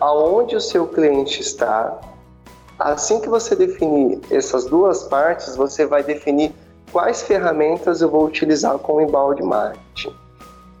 Aonde 0.00 0.56
o 0.56 0.60
seu 0.60 0.86
cliente 0.86 1.40
está. 1.40 1.98
Assim 2.78 3.20
que 3.20 3.28
você 3.28 3.54
definir 3.54 4.20
essas 4.30 4.64
duas 4.64 5.04
partes, 5.04 5.54
você 5.54 5.86
vai 5.86 6.02
definir 6.02 6.52
quais 6.90 7.22
ferramentas 7.22 8.00
eu 8.00 8.10
vou 8.10 8.26
utilizar 8.26 8.76
com 8.78 8.94
o 8.94 9.00
inbound 9.00 9.40
marketing. 9.42 10.21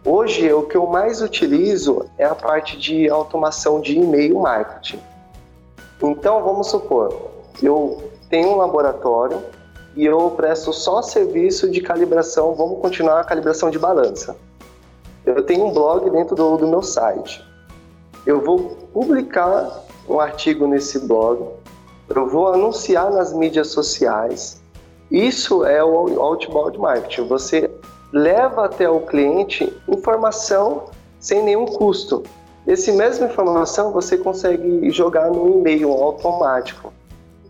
Hoje, 0.04 0.52
o 0.52 0.64
que 0.64 0.76
eu 0.76 0.86
mais 0.86 1.22
utilizo 1.22 2.06
é 2.18 2.24
a 2.24 2.34
parte 2.34 2.76
de 2.76 3.08
automação 3.08 3.80
de 3.80 3.96
e-mail 3.96 4.40
marketing. 4.40 4.98
Então, 6.02 6.42
vamos 6.42 6.66
supor, 6.66 7.30
eu 7.62 8.10
tenho 8.28 8.48
um 8.48 8.56
laboratório 8.56 9.40
e 9.94 10.04
eu 10.04 10.30
presto 10.30 10.72
só 10.72 11.02
serviço 11.02 11.70
de 11.70 11.80
calibração, 11.80 12.52
vamos 12.54 12.80
continuar 12.80 13.20
a 13.20 13.24
calibração 13.24 13.70
de 13.70 13.78
balança. 13.78 14.36
Eu 15.24 15.44
tenho 15.44 15.66
um 15.66 15.72
blog 15.72 16.10
dentro 16.10 16.34
do, 16.34 16.56
do 16.56 16.66
meu 16.66 16.82
site. 16.82 17.40
Eu 18.26 18.40
vou 18.40 18.76
publicar 18.92 19.84
um 20.08 20.18
artigo 20.18 20.66
nesse 20.66 20.98
blog, 20.98 21.46
eu 22.08 22.28
vou 22.28 22.48
anunciar 22.48 23.08
nas 23.12 23.32
mídias 23.32 23.68
sociais. 23.68 24.60
Isso 25.10 25.64
é 25.64 25.84
o 25.84 26.20
outbound 26.20 26.76
marketing. 26.78 27.28
Você 27.28 27.70
leva 28.12 28.66
até 28.66 28.88
o 28.88 29.00
cliente 29.00 29.72
informação 29.88 30.84
sem 31.18 31.42
nenhum 31.42 31.66
custo. 31.66 32.22
Esse 32.66 32.92
mesma 32.92 33.26
informação 33.26 33.92
você 33.92 34.16
consegue 34.16 34.90
jogar 34.90 35.30
no 35.30 35.58
e-mail 35.58 35.90
automático. 35.90 36.92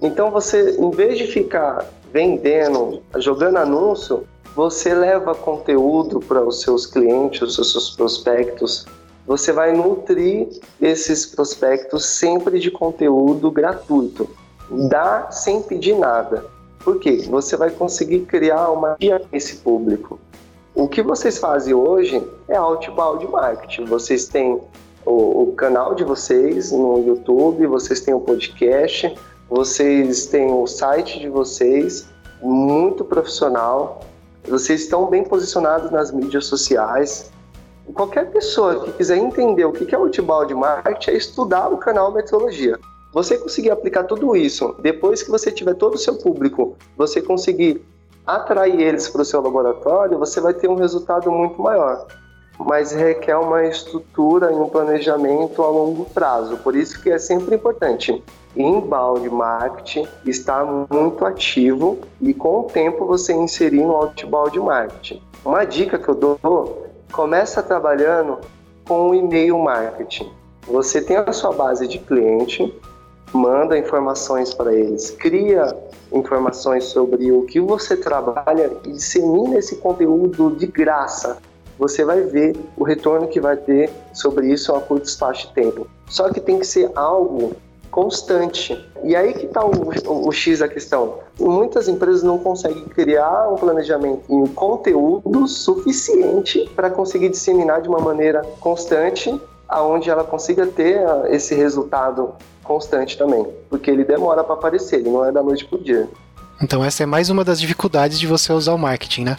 Então 0.00 0.30
você, 0.30 0.76
em 0.78 0.90
vez 0.90 1.18
de 1.18 1.26
ficar 1.26 1.86
vendendo, 2.12 3.02
jogando 3.16 3.56
anúncio, 3.58 4.26
você 4.54 4.94
leva 4.94 5.34
conteúdo 5.34 6.20
para 6.20 6.42
os 6.42 6.60
seus 6.60 6.86
clientes, 6.86 7.58
os 7.58 7.72
seus 7.72 7.90
prospectos. 7.90 8.86
Você 9.26 9.52
vai 9.52 9.72
nutrir 9.72 10.48
esses 10.80 11.24
prospectos 11.26 12.04
sempre 12.04 12.58
de 12.58 12.70
conteúdo 12.70 13.50
gratuito. 13.50 14.28
Dá 14.88 15.30
sem 15.30 15.62
pedir 15.62 15.96
nada. 15.96 16.44
Por 16.80 16.98
quê? 16.98 17.24
Você 17.30 17.56
vai 17.56 17.70
conseguir 17.70 18.20
criar 18.20 18.70
uma 18.70 18.96
guia 18.98 19.22
esse 19.32 19.56
público. 19.56 20.18
O 20.74 20.88
que 20.88 21.02
vocês 21.02 21.36
fazem 21.36 21.74
hoje 21.74 22.26
é 22.48 22.56
outbound 22.56 23.26
marketing. 23.28 23.84
Vocês 23.84 24.26
têm 24.26 24.58
o, 25.04 25.42
o, 25.42 25.52
canal 25.52 25.94
de 25.94 26.02
vocês 26.02 26.72
no 26.72 26.98
YouTube, 27.06 27.66
vocês 27.66 28.00
têm 28.00 28.14
o 28.14 28.20
podcast, 28.20 29.14
vocês 29.50 30.26
têm 30.26 30.50
o 30.50 30.66
site 30.66 31.20
de 31.20 31.28
vocês, 31.28 32.08
muito 32.40 33.04
profissional. 33.04 34.00
Vocês 34.48 34.82
estão 34.82 35.06
bem 35.10 35.22
posicionados 35.24 35.90
nas 35.90 36.10
mídias 36.10 36.46
sociais. 36.46 37.30
Qualquer 37.92 38.30
pessoa 38.30 38.84
que 38.84 38.92
quiser 38.92 39.18
entender 39.18 39.66
o 39.66 39.72
que 39.72 39.94
é 39.94 39.98
outbound 39.98 40.54
marketing 40.54 41.10
é 41.10 41.16
estudar 41.16 41.68
o 41.68 41.76
canal 41.76 42.12
Metrologia. 42.12 42.78
Você 43.12 43.36
conseguir 43.36 43.70
aplicar 43.70 44.04
tudo 44.04 44.34
isso, 44.34 44.74
depois 44.80 45.22
que 45.22 45.30
você 45.30 45.50
tiver 45.50 45.74
todo 45.74 45.96
o 45.96 45.98
seu 45.98 46.16
público, 46.16 46.78
você 46.96 47.20
conseguir 47.20 47.84
atrair 48.26 48.80
eles 48.80 49.08
para 49.08 49.22
o 49.22 49.24
seu 49.24 49.40
laboratório, 49.40 50.18
você 50.18 50.40
vai 50.40 50.54
ter 50.54 50.68
um 50.68 50.74
resultado 50.74 51.30
muito 51.30 51.60
maior. 51.60 52.06
Mas 52.58 52.92
requer 52.92 53.36
uma 53.36 53.64
estrutura 53.64 54.52
e 54.52 54.54
um 54.54 54.68
planejamento 54.68 55.62
a 55.62 55.68
longo 55.68 56.04
prazo. 56.06 56.56
Por 56.58 56.76
isso 56.76 57.02
que 57.02 57.10
é 57.10 57.18
sempre 57.18 57.56
importante. 57.56 58.22
Inbound 58.54 59.28
marketing 59.30 60.06
estar 60.26 60.64
muito 60.64 61.24
ativo 61.24 61.98
e 62.20 62.34
com 62.34 62.60
o 62.60 62.64
tempo 62.64 63.06
você 63.06 63.32
inserir 63.32 63.84
no 63.84 63.96
outbound 63.96 64.58
marketing. 64.60 65.22
Uma 65.44 65.64
dica 65.64 65.98
que 65.98 66.08
eu 66.08 66.14
dou, 66.14 66.86
começa 67.10 67.62
trabalhando 67.62 68.38
com 68.86 69.10
o 69.10 69.14
e-mail 69.14 69.58
marketing. 69.58 70.30
Você 70.66 71.00
tem 71.00 71.16
a 71.16 71.32
sua 71.32 71.52
base 71.52 71.88
de 71.88 71.98
cliente, 71.98 72.72
manda 73.32 73.78
informações 73.78 74.52
para 74.52 74.74
eles, 74.74 75.10
cria 75.10 75.74
informações 76.12 76.84
sobre 76.84 77.32
o 77.32 77.42
que 77.42 77.60
você 77.60 77.96
trabalha 77.96 78.70
e 78.84 78.92
dissemina 78.92 79.58
esse 79.58 79.76
conteúdo 79.76 80.50
de 80.50 80.66
graça. 80.66 81.38
Você 81.78 82.04
vai 82.04 82.20
ver 82.20 82.54
o 82.76 82.84
retorno 82.84 83.26
que 83.26 83.40
vai 83.40 83.56
ter 83.56 83.90
sobre 84.12 84.52
isso 84.52 84.74
a 84.74 84.80
curto 84.80 85.06
espaço 85.06 85.48
de 85.48 85.54
tempo. 85.54 85.86
Só 86.06 86.30
que 86.30 86.40
tem 86.40 86.58
que 86.58 86.66
ser 86.66 86.90
algo 86.94 87.54
constante. 87.90 88.84
E 89.04 89.14
aí 89.14 89.34
que 89.34 89.46
está 89.46 89.64
o, 89.64 89.70
o, 90.06 90.28
o, 90.28 90.32
X 90.32 90.60
da 90.60 90.68
questão. 90.68 91.18
Muitas 91.38 91.88
empresas 91.88 92.22
não 92.22 92.38
conseguem 92.38 92.84
criar 92.84 93.48
um 93.48 93.56
planejamento 93.56 94.22
em 94.28 94.46
conteúdo 94.46 95.46
suficiente 95.46 96.70
para 96.74 96.90
conseguir 96.90 97.28
disseminar 97.28 97.82
de 97.82 97.88
uma 97.88 98.00
maneira 98.00 98.42
constante, 98.60 99.38
aonde 99.68 100.08
ela 100.08 100.24
consiga 100.24 100.66
ter 100.66 100.98
ah, 101.06 101.24
esse 101.28 101.54
resultado 101.54 102.34
constante 102.62 103.18
também, 103.18 103.46
porque 103.68 103.90
ele 103.90 104.04
demora 104.04 104.42
para 104.44 104.54
aparecer, 104.54 105.00
ele 105.00 105.10
não 105.10 105.24
é 105.24 105.32
da 105.32 105.42
noite 105.42 105.64
pro 105.64 105.78
dia. 105.78 106.08
Então 106.62 106.84
essa 106.84 107.02
é 107.02 107.06
mais 107.06 107.28
uma 107.30 107.44
das 107.44 107.60
dificuldades 107.60 108.18
de 108.18 108.26
você 108.26 108.52
usar 108.52 108.74
o 108.74 108.78
marketing, 108.78 109.24
né? 109.24 109.38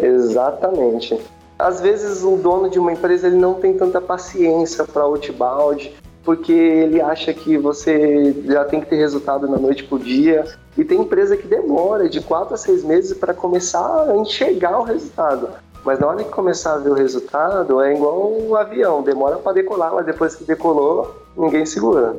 Exatamente. 0.00 1.18
Às 1.58 1.80
vezes 1.80 2.22
o 2.22 2.36
dono 2.36 2.70
de 2.70 2.78
uma 2.78 2.92
empresa 2.92 3.26
ele 3.26 3.36
não 3.36 3.54
tem 3.54 3.74
tanta 3.76 4.00
paciência 4.00 4.84
para 4.84 5.02
outbound, 5.02 5.92
porque 6.24 6.52
ele 6.52 7.00
acha 7.00 7.32
que 7.32 7.56
você 7.56 8.34
já 8.44 8.64
tem 8.64 8.80
que 8.80 8.86
ter 8.86 8.96
resultado 8.96 9.48
na 9.48 9.56
noite 9.56 9.84
pro 9.84 9.98
dia 9.98 10.44
E 10.78 10.84
tem 10.84 11.00
empresa 11.00 11.36
que 11.36 11.48
demora 11.48 12.08
de 12.08 12.20
quatro 12.20 12.54
a 12.54 12.56
seis 12.56 12.84
meses 12.84 13.16
para 13.16 13.34
começar 13.34 14.08
a 14.08 14.16
enxergar 14.16 14.78
o 14.78 14.84
resultado. 14.84 15.48
Mas 15.84 15.98
na 15.98 16.06
hora 16.06 16.22
que 16.22 16.30
começar 16.30 16.74
a 16.74 16.78
ver 16.78 16.90
o 16.90 16.94
resultado, 16.94 17.80
é 17.82 17.94
igual 17.94 18.32
um 18.32 18.54
avião, 18.54 19.02
demora 19.02 19.38
para 19.38 19.54
decolar, 19.54 19.92
mas 19.92 20.06
depois 20.06 20.36
que 20.36 20.44
decolou, 20.44 21.16
ninguém 21.36 21.66
segura. 21.66 22.14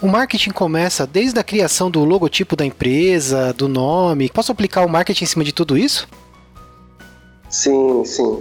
O 0.00 0.06
marketing 0.06 0.50
começa 0.50 1.04
desde 1.04 1.40
a 1.40 1.42
criação 1.42 1.90
do 1.90 2.04
logotipo 2.04 2.54
da 2.54 2.64
empresa, 2.64 3.52
do 3.52 3.66
nome. 3.66 4.30
Posso 4.30 4.52
aplicar 4.52 4.86
o 4.86 4.88
marketing 4.88 5.24
em 5.24 5.26
cima 5.26 5.44
de 5.44 5.52
tudo 5.52 5.76
isso? 5.76 6.06
Sim, 7.50 8.04
sim. 8.04 8.40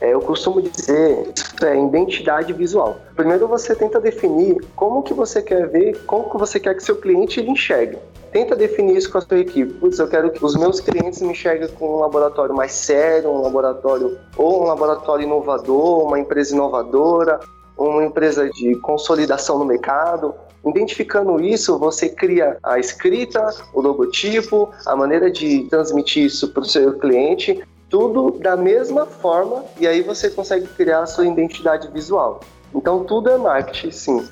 É, 0.00 0.12
eu 0.12 0.20
costumo 0.20 0.60
dizer 0.60 1.32
é 1.62 1.80
identidade 1.80 2.52
visual. 2.52 3.00
Primeiro 3.14 3.46
você 3.46 3.76
tenta 3.76 4.00
definir 4.00 4.64
como 4.74 5.02
que 5.02 5.14
você 5.14 5.40
quer 5.40 5.68
ver, 5.68 6.04
como 6.04 6.30
que 6.30 6.36
você 6.36 6.58
quer 6.58 6.74
que 6.74 6.82
seu 6.82 6.96
cliente 6.96 7.38
ele 7.38 7.50
enxergue. 7.50 7.98
Tenta 8.32 8.56
definir 8.56 8.96
isso 8.96 9.10
com 9.10 9.18
a 9.18 9.20
sua 9.20 9.38
equipe. 9.38 9.72
Putz, 9.74 10.00
eu 10.00 10.08
quero 10.08 10.30
que 10.30 10.44
os 10.44 10.56
meus 10.56 10.80
clientes 10.80 11.22
me 11.22 11.30
enxerguem 11.30 11.68
com 11.68 11.96
um 11.96 11.98
laboratório 12.00 12.54
mais 12.54 12.72
sério, 12.72 13.30
um 13.30 13.42
laboratório 13.42 14.18
ou 14.36 14.62
um 14.62 14.66
laboratório 14.66 15.24
inovador, 15.24 16.04
uma 16.04 16.18
empresa 16.18 16.54
inovadora, 16.54 17.40
uma 17.78 18.04
empresa 18.04 18.50
de 18.50 18.74
consolidação 18.76 19.58
no 19.58 19.64
mercado. 19.64 20.34
Identificando 20.64 21.40
isso, 21.40 21.78
você 21.78 22.08
cria 22.08 22.58
a 22.62 22.78
escrita, 22.78 23.54
o 23.72 23.80
logotipo, 23.80 24.70
a 24.84 24.96
maneira 24.96 25.30
de 25.30 25.64
transmitir 25.70 26.24
isso 26.24 26.48
para 26.48 26.62
o 26.62 26.66
seu 26.66 26.98
cliente, 26.98 27.62
tudo 27.88 28.32
da 28.38 28.56
mesma 28.56 29.06
forma, 29.06 29.64
e 29.78 29.86
aí 29.86 30.02
você 30.02 30.28
consegue 30.28 30.66
criar 30.66 31.02
a 31.02 31.06
sua 31.06 31.26
identidade 31.26 31.88
visual. 31.90 32.40
Então, 32.74 33.04
tudo 33.04 33.30
é 33.30 33.38
marketing, 33.38 33.90
sim. 33.90 34.28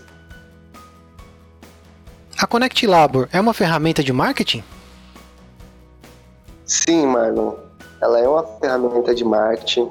A 2.38 2.46
Connect 2.46 2.86
Labor 2.86 3.28
é 3.32 3.40
uma 3.40 3.54
ferramenta 3.54 4.02
de 4.02 4.12
marketing? 4.12 4.62
Sim, 6.66 7.06
Marlon. 7.06 7.54
Ela 8.02 8.20
é 8.20 8.28
uma 8.28 8.42
ferramenta 8.42 9.14
de 9.14 9.24
marketing. 9.24 9.90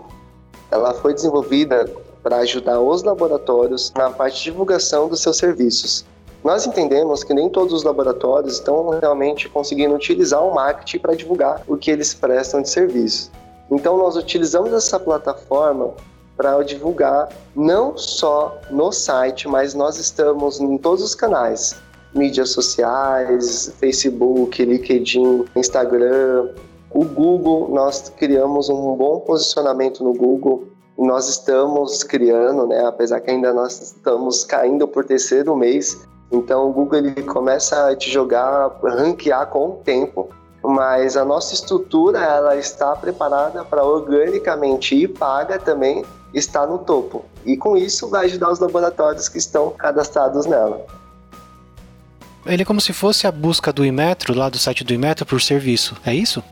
Ela 0.70 0.94
foi 0.94 1.14
desenvolvida 1.14 1.90
para 2.26 2.38
ajudar 2.38 2.82
os 2.82 3.04
laboratórios 3.04 3.94
na 3.96 4.10
parte 4.10 4.38
de 4.40 4.46
divulgação 4.46 5.08
dos 5.08 5.22
seus 5.22 5.38
serviços. 5.38 6.04
Nós 6.44 6.66
entendemos 6.66 7.24
que 7.24 7.36
nem 7.36 7.48
todos 7.48 7.72
os 7.72 7.84
laboratórios 7.84 8.56
estão 8.56 8.90
realmente 8.90 9.48
conseguindo 9.48 9.94
utilizar 9.94 10.44
o 10.44 10.52
marketing 10.52 10.98
para 10.98 11.16
divulgar 11.16 11.62
o 11.68 11.78
que 11.78 11.92
eles 11.92 12.16
prestam 12.16 12.64
de 12.64 12.70
serviço. 12.72 13.32
Então, 13.70 13.96
nós 13.96 14.16
utilizamos 14.16 14.74
essa 14.74 15.00
plataforma 15.00 15.94
para 16.36 16.64
divulgar 16.64 17.30
não 17.56 17.96
só 17.96 18.60
no 18.72 18.92
site, 18.92 19.48
mas 19.48 19.76
nós 19.76 20.00
estamos 20.00 20.60
em 20.60 20.80
todos 20.80 21.04
os 21.04 21.14
canais, 21.14 21.76
mídias 22.16 22.50
sociais, 22.50 23.72
Facebook, 23.80 24.66
LinkedIn, 24.66 25.46
Instagram, 25.56 26.50
o 26.90 27.06
Google, 27.06 27.70
nós 27.70 28.12
criamos 28.18 28.68
um 28.68 28.96
bom 28.96 29.20
posicionamento 29.20 30.04
no 30.04 30.14
Google. 30.14 30.75
Nós 30.98 31.28
estamos 31.28 32.04
criando, 32.04 32.68
né, 32.68 32.86
apesar 32.86 33.20
que 33.20 33.30
ainda 33.30 33.54
nós 33.54 33.82
estamos 33.82 34.46
caindo 34.46 34.88
por 34.88 35.04
terceiro 35.04 35.56
mês, 35.56 36.08
então 36.32 36.70
o 36.70 36.74
Google 36.74 37.00
ele 37.00 37.24
começa 37.24 37.90
a 37.90 37.96
te 37.96 38.10
jogar, 38.10 38.72
ranquear 38.84 39.48
com 39.48 39.70
o 39.70 39.82
tempo, 39.84 40.30
mas 40.64 41.16
a 41.16 41.26
nossa 41.26 41.54
estrutura 41.54 42.20
ela 42.20 42.56
está 42.56 42.96
preparada 42.96 43.64
para 43.64 43.84
organicamente 43.84 44.96
e 44.96 45.08
paga 45.08 45.60
também 45.60 46.04
estar 46.34 46.66
no 46.66 46.80
topo. 46.80 47.26
E 47.46 47.56
com 47.56 47.78
isso 47.78 48.10
vai 48.10 48.26
ajudar 48.26 48.52
os 48.52 48.60
laboratórios 48.60 49.30
que 49.30 49.38
estão 49.38 49.72
cadastrados 49.72 50.46
nela. 50.46 50.86
Ele 52.46 52.62
é 52.62 52.66
como 52.66 52.80
se 52.80 52.94
fosse 52.94 53.26
a 53.26 53.32
busca 53.32 53.74
do 53.74 53.84
Imetro, 53.84 54.34
lá 54.38 54.50
do 54.50 54.60
site 54.60 54.84
do 54.84 54.94
Imetro, 54.94 55.26
por 55.26 55.42
serviço, 55.42 55.96
é 56.06 56.14
isso? 56.14 56.44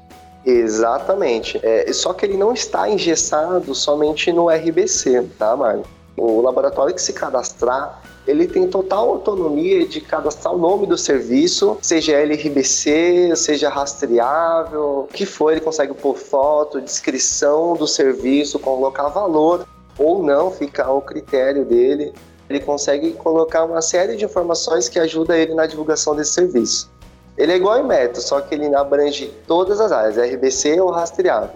Exatamente. 0.46 1.60
É, 1.64 1.92
só 1.94 2.14
que 2.14 2.26
ele 2.26 2.38
não 2.38 2.54
está 2.54 2.90
engessado 2.90 3.74
somente 3.74 4.32
no 4.32 4.50
RBC, 4.50 5.28
tá, 5.38 5.56
Mário? 5.56 5.84
O 6.16 6.42
laboratório 6.42 6.94
que 6.94 7.02
se 7.02 7.14
cadastrar, 7.14 8.02
ele 8.28 8.48
tem 8.48 8.68
total 8.68 9.10
autonomia 9.10 9.88
de 9.88 10.00
cadastrar 10.00 10.54
o 10.54 10.58
nome 10.58 10.86
do 10.86 10.98
serviço, 10.98 11.78
seja 11.82 12.14
LRBC, 12.14 13.36
seja 13.36 13.70
rastreável, 13.70 15.02
o 15.02 15.08
que 15.12 15.26
for, 15.26 15.52
ele 15.52 15.62
consegue 15.62 15.94
pôr 15.94 16.16
foto, 16.16 16.80
descrição 16.80 17.74
do 17.76 17.88
serviço, 17.88 18.60
colocar 18.60 19.08
valor 19.10 19.66
ou 19.98 20.24
não, 20.24 20.52
fica 20.52 20.84
ao 20.84 21.02
critério 21.02 21.66
dele. 21.66 22.14
Ele 22.50 22.60
consegue 22.60 23.14
colocar 23.14 23.64
uma 23.64 23.82
série 23.82 24.16
de 24.16 24.26
informações 24.26 24.88
que 24.90 25.00
ajuda 25.00 25.38
ele 25.38 25.54
na 25.54 25.66
divulgação 25.66 26.16
desse 26.16 26.34
serviço. 26.34 26.92
Ele 27.38 27.52
é 27.52 27.56
igual 27.56 27.78
ao 27.78 27.84
Inmetro, 27.84 28.22
só 28.22 28.42
que 28.42 28.54
ele 28.54 28.74
abrange 28.76 29.32
todas 29.48 29.80
as 29.80 29.92
áreas, 29.92 30.18
RBC 30.18 30.80
ou 30.80 30.92
rastreável. 30.92 31.50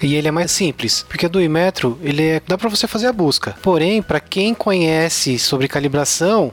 E 0.00 0.16
ele 0.16 0.28
é 0.28 0.30
mais 0.30 0.50
simples, 0.50 1.04
porque 1.08 1.28
do 1.28 1.40
Imetro 1.40 1.98
ele 2.02 2.26
é, 2.26 2.42
dá 2.46 2.58
para 2.58 2.68
você 2.68 2.86
fazer 2.86 3.06
a 3.06 3.12
busca. 3.12 3.54
Porém, 3.62 4.02
para 4.02 4.18
quem 4.18 4.52
conhece 4.52 5.38
sobre 5.38 5.68
calibração, 5.68 6.52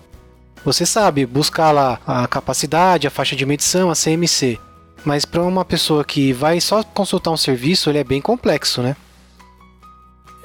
você 0.63 0.85
sabe 0.85 1.25
buscar 1.25 1.71
lá 1.71 1.99
a 2.05 2.27
capacidade, 2.27 3.07
a 3.07 3.11
faixa 3.11 3.35
de 3.35 3.45
medição, 3.45 3.89
a 3.89 3.95
CMC. 3.95 4.59
Mas 5.03 5.25
para 5.25 5.41
uma 5.41 5.65
pessoa 5.65 6.03
que 6.03 6.33
vai 6.33 6.59
só 6.59 6.83
consultar 6.83 7.31
um 7.31 7.37
serviço, 7.37 7.89
ele 7.89 7.99
é 7.99 8.03
bem 8.03 8.21
complexo, 8.21 8.81
né? 8.81 8.95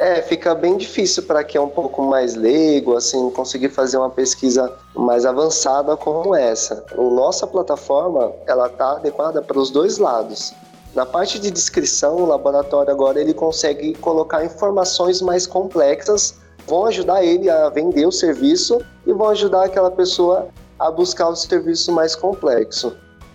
É, 0.05 0.21
fica 0.21 0.55
bem 0.55 0.77
difícil 0.77 1.23
para 1.23 1.43
quem 1.43 1.59
é 1.59 1.65
um 1.65 1.71
pouco 1.71 2.03
mais 2.03 2.35
leigo, 2.35 2.95
assim, 2.95 3.31
conseguir 3.31 3.71
fazer 3.71 3.97
uma 3.97 4.11
pesquisa 4.11 4.71
mais 4.95 5.25
avançada 5.25 5.97
como 5.97 6.35
essa. 6.35 6.85
A 6.93 7.01
nossa 7.01 7.47
plataforma, 7.47 8.31
ela 8.47 8.69
tá 8.69 8.97
adequada 8.97 9.41
para 9.41 9.59
os 9.59 9.71
dois 9.71 9.97
lados. 9.97 10.53
Na 10.95 11.07
parte 11.07 11.39
de 11.39 11.51
descrição, 11.51 12.17
o 12.17 12.27
laboratório 12.27 12.91
agora 12.93 13.19
ele 13.19 13.33
consegue 13.33 13.95
colocar 13.95 14.45
informações 14.45 15.23
mais 15.23 15.47
complexas, 15.47 16.35
vão 16.67 16.85
ajudar 16.85 17.25
ele 17.25 17.49
a 17.49 17.71
vender 17.71 18.05
o 18.05 18.13
serviço 18.13 18.85
e 19.07 19.13
vão 19.15 19.31
ajudar 19.31 19.65
aquela 19.65 19.91
pessoa 19.91 20.49
a 20.79 20.91
buscar 20.91 21.31
o 21.31 21.35
serviço 21.35 21.91
mais 21.91 22.15
complexo. 22.15 22.95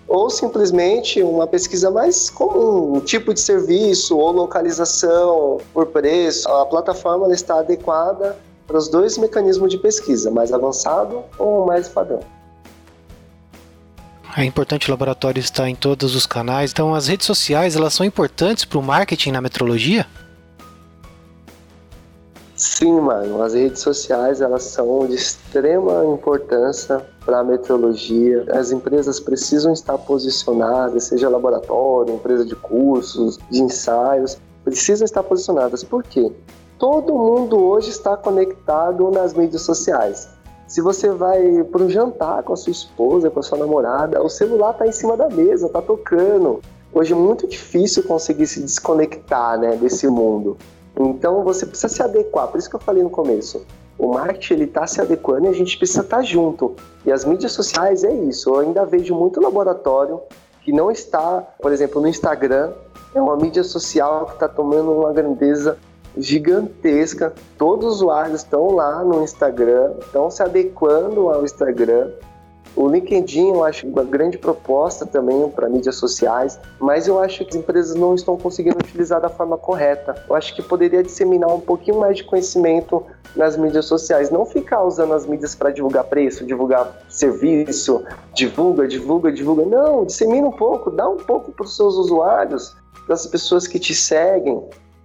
Ou 0.10 0.30
simplesmente 0.30 1.22
uma 1.22 1.46
pesquisa 1.46 1.92
mais 1.92 2.30
comum, 2.30 2.98
um 2.98 3.00
tipo 3.00 3.34
de 3.34 3.40
serviço 3.40 4.18
ou 4.18 4.32
localização 4.32 5.60
por 5.72 5.86
preço. 5.86 6.50
A 6.50 6.66
plataforma 6.66 7.32
está 7.32 7.60
adequada 7.60 8.36
para 8.66 8.78
os 8.78 8.88
dois 8.88 9.18
mecanismos 9.18 9.70
de 9.70 9.78
pesquisa, 9.78 10.32
mais 10.32 10.52
avançado 10.52 11.24
ou 11.38 11.66
mais 11.66 11.88
padrão. 11.88 12.20
É 14.36 14.44
importante 14.44 14.88
o 14.88 14.92
laboratório 14.92 15.40
estar 15.40 15.70
em 15.70 15.76
todos 15.76 16.16
os 16.16 16.26
canais. 16.26 16.72
Então, 16.72 16.94
as 16.94 17.08
redes 17.08 17.26
sociais 17.26 17.76
elas 17.76 17.94
são 17.94 18.06
importantes 18.06 18.66
para 18.66 18.80
o 18.80 18.84
marketing 18.84 19.32
na 19.32 19.42
metrologia? 19.42 20.08
Sim, 22.80 23.02
mano. 23.02 23.44
As 23.44 23.54
redes 23.54 23.82
sociais 23.82 24.40
elas 24.40 24.64
são 24.64 25.06
de 25.06 25.14
extrema 25.14 26.06
importância 26.06 27.06
para 27.26 27.40
a 27.40 27.44
metrologia. 27.44 28.46
As 28.58 28.72
empresas 28.72 29.20
precisam 29.20 29.74
estar 29.74 29.98
posicionadas, 29.98 31.04
seja 31.04 31.28
laboratório, 31.28 32.14
empresa 32.14 32.46
de 32.46 32.56
cursos, 32.56 33.38
de 33.52 33.62
ensaios, 33.62 34.38
precisam 34.64 35.04
estar 35.04 35.24
posicionadas. 35.24 35.84
Por 35.84 36.04
quê? 36.04 36.32
Todo 36.78 37.14
mundo 37.14 37.58
hoje 37.58 37.90
está 37.90 38.16
conectado 38.16 39.12
nas 39.12 39.34
mídias 39.34 39.64
sociais. 39.64 40.30
Se 40.66 40.80
você 40.80 41.10
vai 41.10 41.62
para 41.66 41.84
um 41.84 41.90
jantar 41.90 42.44
com 42.44 42.54
a 42.54 42.56
sua 42.56 42.72
esposa, 42.72 43.30
com 43.30 43.42
a 43.42 43.44
sua 43.44 43.58
namorada, 43.58 44.24
o 44.24 44.30
celular 44.30 44.72
está 44.72 44.88
em 44.88 44.94
cima 44.94 45.18
da 45.18 45.28
mesa, 45.28 45.66
está 45.66 45.82
tocando. 45.82 46.62
Hoje 46.94 47.12
é 47.12 47.16
muito 47.18 47.46
difícil 47.46 48.04
conseguir 48.04 48.48
se 48.48 48.62
desconectar 48.62 49.60
né, 49.60 49.76
desse 49.76 50.08
mundo. 50.08 50.56
Então 51.00 51.44
você 51.44 51.66
precisa 51.66 51.88
se 51.88 52.04
adequar, 52.04 52.48
por 52.50 52.58
isso 52.58 52.70
que 52.70 52.76
eu 52.76 52.80
falei 52.80 53.02
no 53.02 53.10
começo. 53.10 53.66
O 53.98 54.08
marketing 54.10 54.54
ele 54.54 54.64
está 54.66 54.86
se 54.86 55.02
adequando 55.02 55.46
e 55.46 55.48
a 55.48 55.54
gente 55.54 55.78
precisa 55.78 56.02
estar 56.02 56.18
tá 56.18 56.24
junto. 56.24 56.76
E 57.06 57.12
as 57.12 57.24
mídias 57.24 57.54
sociais 57.54 58.04
é 58.04 58.14
isso. 58.14 58.50
Eu 58.50 58.60
ainda 58.60 58.86
vejo 58.86 59.16
muito 59.16 59.42
laboratório 59.42 60.22
que 60.62 60.72
não 60.74 60.92
está, 60.92 61.42
por 61.62 61.72
exemplo, 61.72 62.02
no 62.02 62.08
Instagram, 62.08 62.72
é 63.16 63.22
uma 63.22 63.36
mídia 63.36 63.64
social 63.64 64.26
que 64.28 64.34
está 64.34 64.48
tomando 64.48 64.92
uma 64.92 65.12
grandeza 65.12 65.78
gigantesca. 66.18 67.34
Todos 67.58 67.88
os 67.88 67.96
usuários 67.96 68.42
estão 68.42 68.72
lá 68.72 69.04
no 69.04 69.24
Instagram, 69.24 69.94
estão 70.00 70.30
se 70.30 70.44
adequando 70.44 71.30
ao 71.30 71.44
Instagram. 71.44 72.12
O 72.76 72.88
LinkedIn 72.88 73.50
eu 73.50 73.64
acho 73.64 73.88
uma 73.88 74.04
grande 74.04 74.38
proposta 74.38 75.06
também 75.06 75.50
para 75.50 75.68
mídias 75.68 75.96
sociais, 75.96 76.60
mas 76.80 77.08
eu 77.08 77.20
acho 77.20 77.44
que 77.44 77.50
as 77.50 77.56
empresas 77.56 77.96
não 77.96 78.16
estão 78.16 78.38
conseguindo 78.38 78.78
utilizar 78.78 79.20
da 79.20 79.30
forma 79.30 79.58
correta. 79.58 80.16
Eu 80.30 80.36
acho 80.36 80.56
que 80.56 80.62
poderia 80.62 81.04
disseminar 81.04 81.54
um 81.54 81.60
pouquinho 81.60 82.00
mais 82.00 82.18
de 82.18 82.24
conhecimento 82.24 83.04
nas 83.36 83.58
mídias 83.58 83.86
sociais, 83.86 84.30
não 84.30 84.46
ficar 84.46 84.84
usando 84.84 85.14
as 85.14 85.26
mídias 85.26 85.56
para 85.56 85.72
divulgar 85.72 86.06
preço, 86.06 86.46
divulgar 86.46 87.04
serviço, 87.10 88.04
divulga, 88.34 88.88
divulga, 88.88 89.32
divulga. 89.32 89.66
Não, 89.66 90.06
dissemina 90.06 90.48
um 90.48 90.52
pouco, 90.52 90.90
dá 90.90 91.08
um 91.08 91.18
pouco 91.18 91.52
para 91.52 91.66
os 91.66 91.76
seus 91.76 91.96
usuários, 91.96 92.76
para 93.06 93.16
as 93.16 93.26
pessoas 93.26 93.68
que 93.68 93.80
te 93.80 93.94
seguem, 93.94 94.64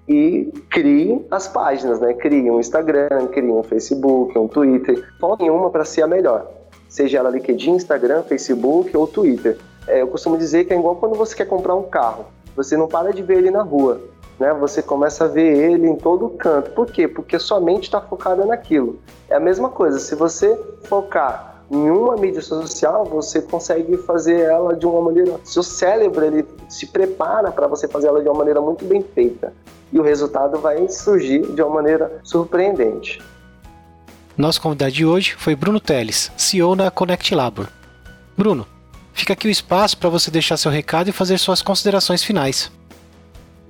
e 0.08 0.52
crie 0.70 1.24
as 1.30 1.48
páginas, 1.48 1.98
né? 2.00 2.12
Crie 2.14 2.50
um 2.50 2.60
Instagram, 2.60 3.26
crie 3.32 3.50
um 3.50 3.62
Facebook, 3.62 4.38
um 4.38 4.46
Twitter, 4.46 5.02
foque 5.18 5.48
uma 5.48 5.70
para 5.70 5.84
ser 5.84 6.02
a 6.02 6.06
melhor. 6.06 6.46
Seja 6.94 7.18
ela 7.18 7.28
LinkedIn, 7.28 7.72
Instagram, 7.72 8.22
Facebook 8.22 8.96
ou 8.96 9.04
Twitter. 9.08 9.58
É, 9.84 10.00
eu 10.00 10.06
costumo 10.06 10.38
dizer 10.38 10.64
que 10.64 10.72
é 10.72 10.78
igual 10.78 10.94
quando 10.94 11.16
você 11.16 11.34
quer 11.34 11.44
comprar 11.44 11.74
um 11.74 11.82
carro. 11.82 12.26
Você 12.54 12.76
não 12.76 12.86
para 12.86 13.12
de 13.12 13.20
ver 13.20 13.38
ele 13.38 13.50
na 13.50 13.62
rua, 13.62 14.00
né? 14.38 14.54
Você 14.54 14.80
começa 14.80 15.24
a 15.24 15.26
ver 15.26 15.72
ele 15.72 15.88
em 15.88 15.96
todo 15.96 16.28
canto. 16.28 16.70
Por 16.70 16.86
quê? 16.86 17.08
Porque 17.08 17.36
sua 17.36 17.60
mente 17.60 17.82
está 17.82 18.00
focada 18.00 18.46
naquilo. 18.46 19.00
É 19.28 19.34
a 19.34 19.40
mesma 19.40 19.70
coisa. 19.70 19.98
Se 19.98 20.14
você 20.14 20.56
focar 20.84 21.64
em 21.68 21.90
uma 21.90 22.14
mídia 22.14 22.40
social, 22.40 23.04
você 23.04 23.42
consegue 23.42 23.96
fazer 23.96 24.42
ela 24.42 24.76
de 24.76 24.86
uma 24.86 25.00
maneira. 25.00 25.40
Seu 25.42 25.64
cérebro 25.64 26.24
ele 26.24 26.46
se 26.68 26.86
prepara 26.86 27.50
para 27.50 27.66
você 27.66 27.88
fazer 27.88 28.06
ela 28.06 28.22
de 28.22 28.28
uma 28.28 28.38
maneira 28.38 28.60
muito 28.60 28.84
bem 28.84 29.02
feita. 29.02 29.52
E 29.92 29.98
o 29.98 30.02
resultado 30.02 30.60
vai 30.60 30.88
surgir 30.88 31.42
de 31.42 31.60
uma 31.60 31.74
maneira 31.74 32.20
surpreendente. 32.22 33.20
Nosso 34.36 34.60
convidado 34.60 34.90
de 34.90 35.06
hoje 35.06 35.36
foi 35.38 35.54
Bruno 35.54 35.78
Teles, 35.78 36.32
CEO 36.36 36.74
da 36.74 36.90
Connect 36.90 37.32
Labor. 37.32 37.68
Bruno, 38.36 38.66
fica 39.12 39.32
aqui 39.32 39.46
o 39.46 39.50
espaço 39.50 39.96
para 39.96 40.10
você 40.10 40.28
deixar 40.28 40.56
seu 40.56 40.72
recado 40.72 41.08
e 41.08 41.12
fazer 41.12 41.38
suas 41.38 41.62
considerações 41.62 42.24
finais. 42.24 42.68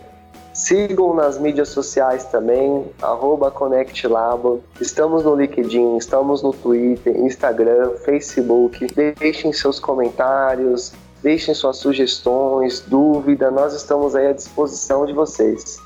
Sigam 0.55 1.13
nas 1.13 1.39
mídias 1.39 1.69
sociais 1.69 2.25
também, 2.25 2.87
arroba 3.03 3.51
Connect 3.51 4.09
Labo. 4.09 4.63
Estamos 4.81 5.25
no 5.25 5.37
LinkedIn, 5.37 5.99
estamos 5.99 6.43
no 6.43 6.55
Twitter, 6.55 7.15
Instagram, 7.15 7.91
Facebook. 8.07 8.87
Deixem 9.19 9.53
seus 9.53 9.79
comentários, 9.79 10.95
deixem 11.23 11.55
suas 11.55 11.77
sugestões, 11.77 12.81
dúvida. 12.81 13.51
Nós 13.51 13.75
estamos 13.75 14.17
aí 14.17 14.29
à 14.29 14.33
disposição 14.33 15.05
de 15.05 15.13
vocês. 15.13 15.79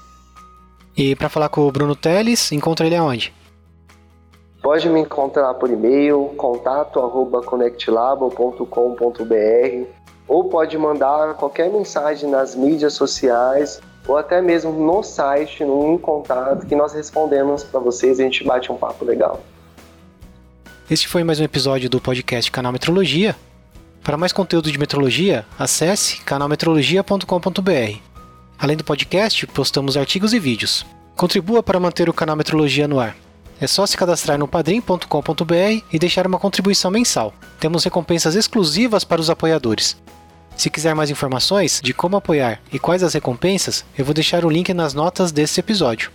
E 0.96 1.16
para 1.16 1.28
falar 1.28 1.48
com 1.48 1.62
o 1.62 1.72
Bruno 1.72 1.96
Teles, 1.96 2.52
encontra 2.52 2.86
ele 2.86 2.94
aonde? 2.94 3.39
Pode 4.62 4.88
me 4.90 5.00
encontrar 5.00 5.54
por 5.54 5.70
e-mail, 5.70 6.34
contato 6.36 7.00
arroba 7.00 7.42
connectlabo.com.br 7.42 9.86
ou 10.28 10.44
pode 10.44 10.76
mandar 10.76 11.34
qualquer 11.34 11.70
mensagem 11.70 12.28
nas 12.28 12.54
mídias 12.54 12.92
sociais 12.92 13.80
ou 14.06 14.18
até 14.18 14.42
mesmo 14.42 14.72
no 14.72 15.02
site, 15.02 15.64
no 15.64 15.98
contato, 15.98 16.66
que 16.66 16.76
nós 16.76 16.92
respondemos 16.92 17.64
para 17.64 17.80
vocês 17.80 18.18
e 18.18 18.22
a 18.22 18.24
gente 18.26 18.44
bate 18.44 18.70
um 18.70 18.76
papo 18.76 19.04
legal. 19.04 19.40
Este 20.90 21.08
foi 21.08 21.24
mais 21.24 21.40
um 21.40 21.44
episódio 21.44 21.88
do 21.88 22.00
podcast 22.00 22.50
Canal 22.50 22.72
Metrologia. 22.72 23.34
Para 24.02 24.16
mais 24.16 24.32
conteúdo 24.32 24.70
de 24.70 24.78
metrologia, 24.78 25.44
acesse 25.58 26.20
canalmetrologia.com.br. 26.22 27.98
Além 28.58 28.76
do 28.76 28.84
podcast, 28.84 29.46
postamos 29.46 29.96
artigos 29.96 30.34
e 30.34 30.38
vídeos. 30.38 30.84
Contribua 31.16 31.62
para 31.62 31.80
manter 31.80 32.10
o 32.10 32.14
canal 32.14 32.36
Metrologia 32.36 32.86
no 32.86 33.00
ar. 33.00 33.16
É 33.60 33.66
só 33.66 33.84
se 33.84 33.96
cadastrar 33.96 34.38
no 34.38 34.48
padrim.com.br 34.48 35.84
e 35.92 35.98
deixar 35.98 36.26
uma 36.26 36.38
contribuição 36.38 36.90
mensal. 36.90 37.34
Temos 37.58 37.84
recompensas 37.84 38.34
exclusivas 38.34 39.04
para 39.04 39.20
os 39.20 39.28
apoiadores. 39.28 39.98
Se 40.56 40.70
quiser 40.70 40.94
mais 40.94 41.10
informações 41.10 41.80
de 41.82 41.92
como 41.92 42.16
apoiar 42.16 42.60
e 42.72 42.78
quais 42.78 43.02
as 43.02 43.12
recompensas, 43.12 43.84
eu 43.96 44.04
vou 44.04 44.14
deixar 44.14 44.44
o 44.44 44.50
link 44.50 44.72
nas 44.72 44.94
notas 44.94 45.30
desse 45.30 45.60
episódio. 45.60 46.10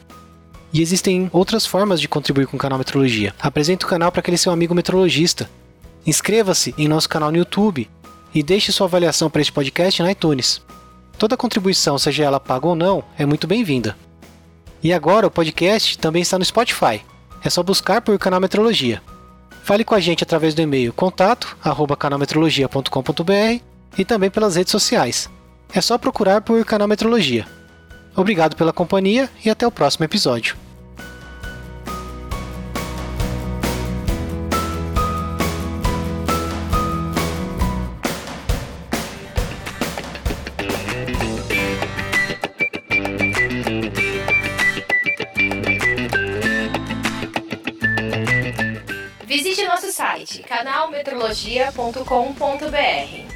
E 0.74 0.82
existem 0.82 1.30
outras 1.32 1.66
formas 1.66 2.02
de 2.02 2.08
contribuir 2.08 2.48
com 2.48 2.58
o 2.58 2.60
canal 2.60 2.80
Metrologia. 2.80 3.34
Apresente 3.40 3.86
o 3.86 3.88
canal 3.88 4.12
para 4.12 4.22
aquele 4.22 4.38
seu 4.38 4.52
amigo 4.52 4.74
metrologista. 4.74 5.50
Inscreva-se 6.06 6.74
em 6.78 6.88
nosso 6.88 7.08
canal 7.08 7.32
no 7.32 7.38
YouTube 7.38 7.88
e 8.34 8.44
deixe 8.44 8.72
sua 8.72 8.88
avaliação 8.88 9.30
para 9.30 9.42
este 9.42 9.54
podcast 9.54 10.02
na 10.02 10.12
iTunes. 10.12 10.62
Toda 11.18 11.38
contribuição, 11.38 11.98
seja 11.98 12.24
ela 12.24 12.40
paga 12.40 12.68
ou 12.68 12.76
não, 12.76 13.04
é 13.18 13.26
muito 13.26 13.48
bem-vinda. 13.48 13.96
E 14.84 14.92
agora 14.92 15.28
o 15.28 15.32
podcast 15.32 15.98
também 15.98 16.22
está 16.22 16.38
no 16.38 16.44
Spotify. 16.44 17.02
É 17.46 17.50
só 17.50 17.62
buscar 17.62 18.02
por 18.02 18.18
Canal 18.18 18.42
Metrologia. 18.42 19.04
Fale 19.64 19.86
com 19.86 19.94
a 19.94 20.00
gente 20.00 20.24
através 20.24 20.56
do 20.56 20.64
e-mail 20.64 20.92
contato@canalmetrologia.com.br 20.92 23.62
e 23.98 24.04
também 24.04 24.30
pelas 24.32 24.56
redes 24.56 24.72
sociais. 24.72 25.30
É 25.72 25.80
só 25.80 26.00
procurar 26.00 26.42
por 26.42 26.66
Canal 26.66 26.88
Metrologia. 26.88 27.46
Obrigado 28.16 28.56
pela 28.56 28.74
companhia 28.74 29.30
e 29.44 29.50
até 29.50 29.68
o 29.68 29.72
próximo 29.72 30.06
episódio. 30.06 30.56
Canalmetrologia.com.br 51.04 53.35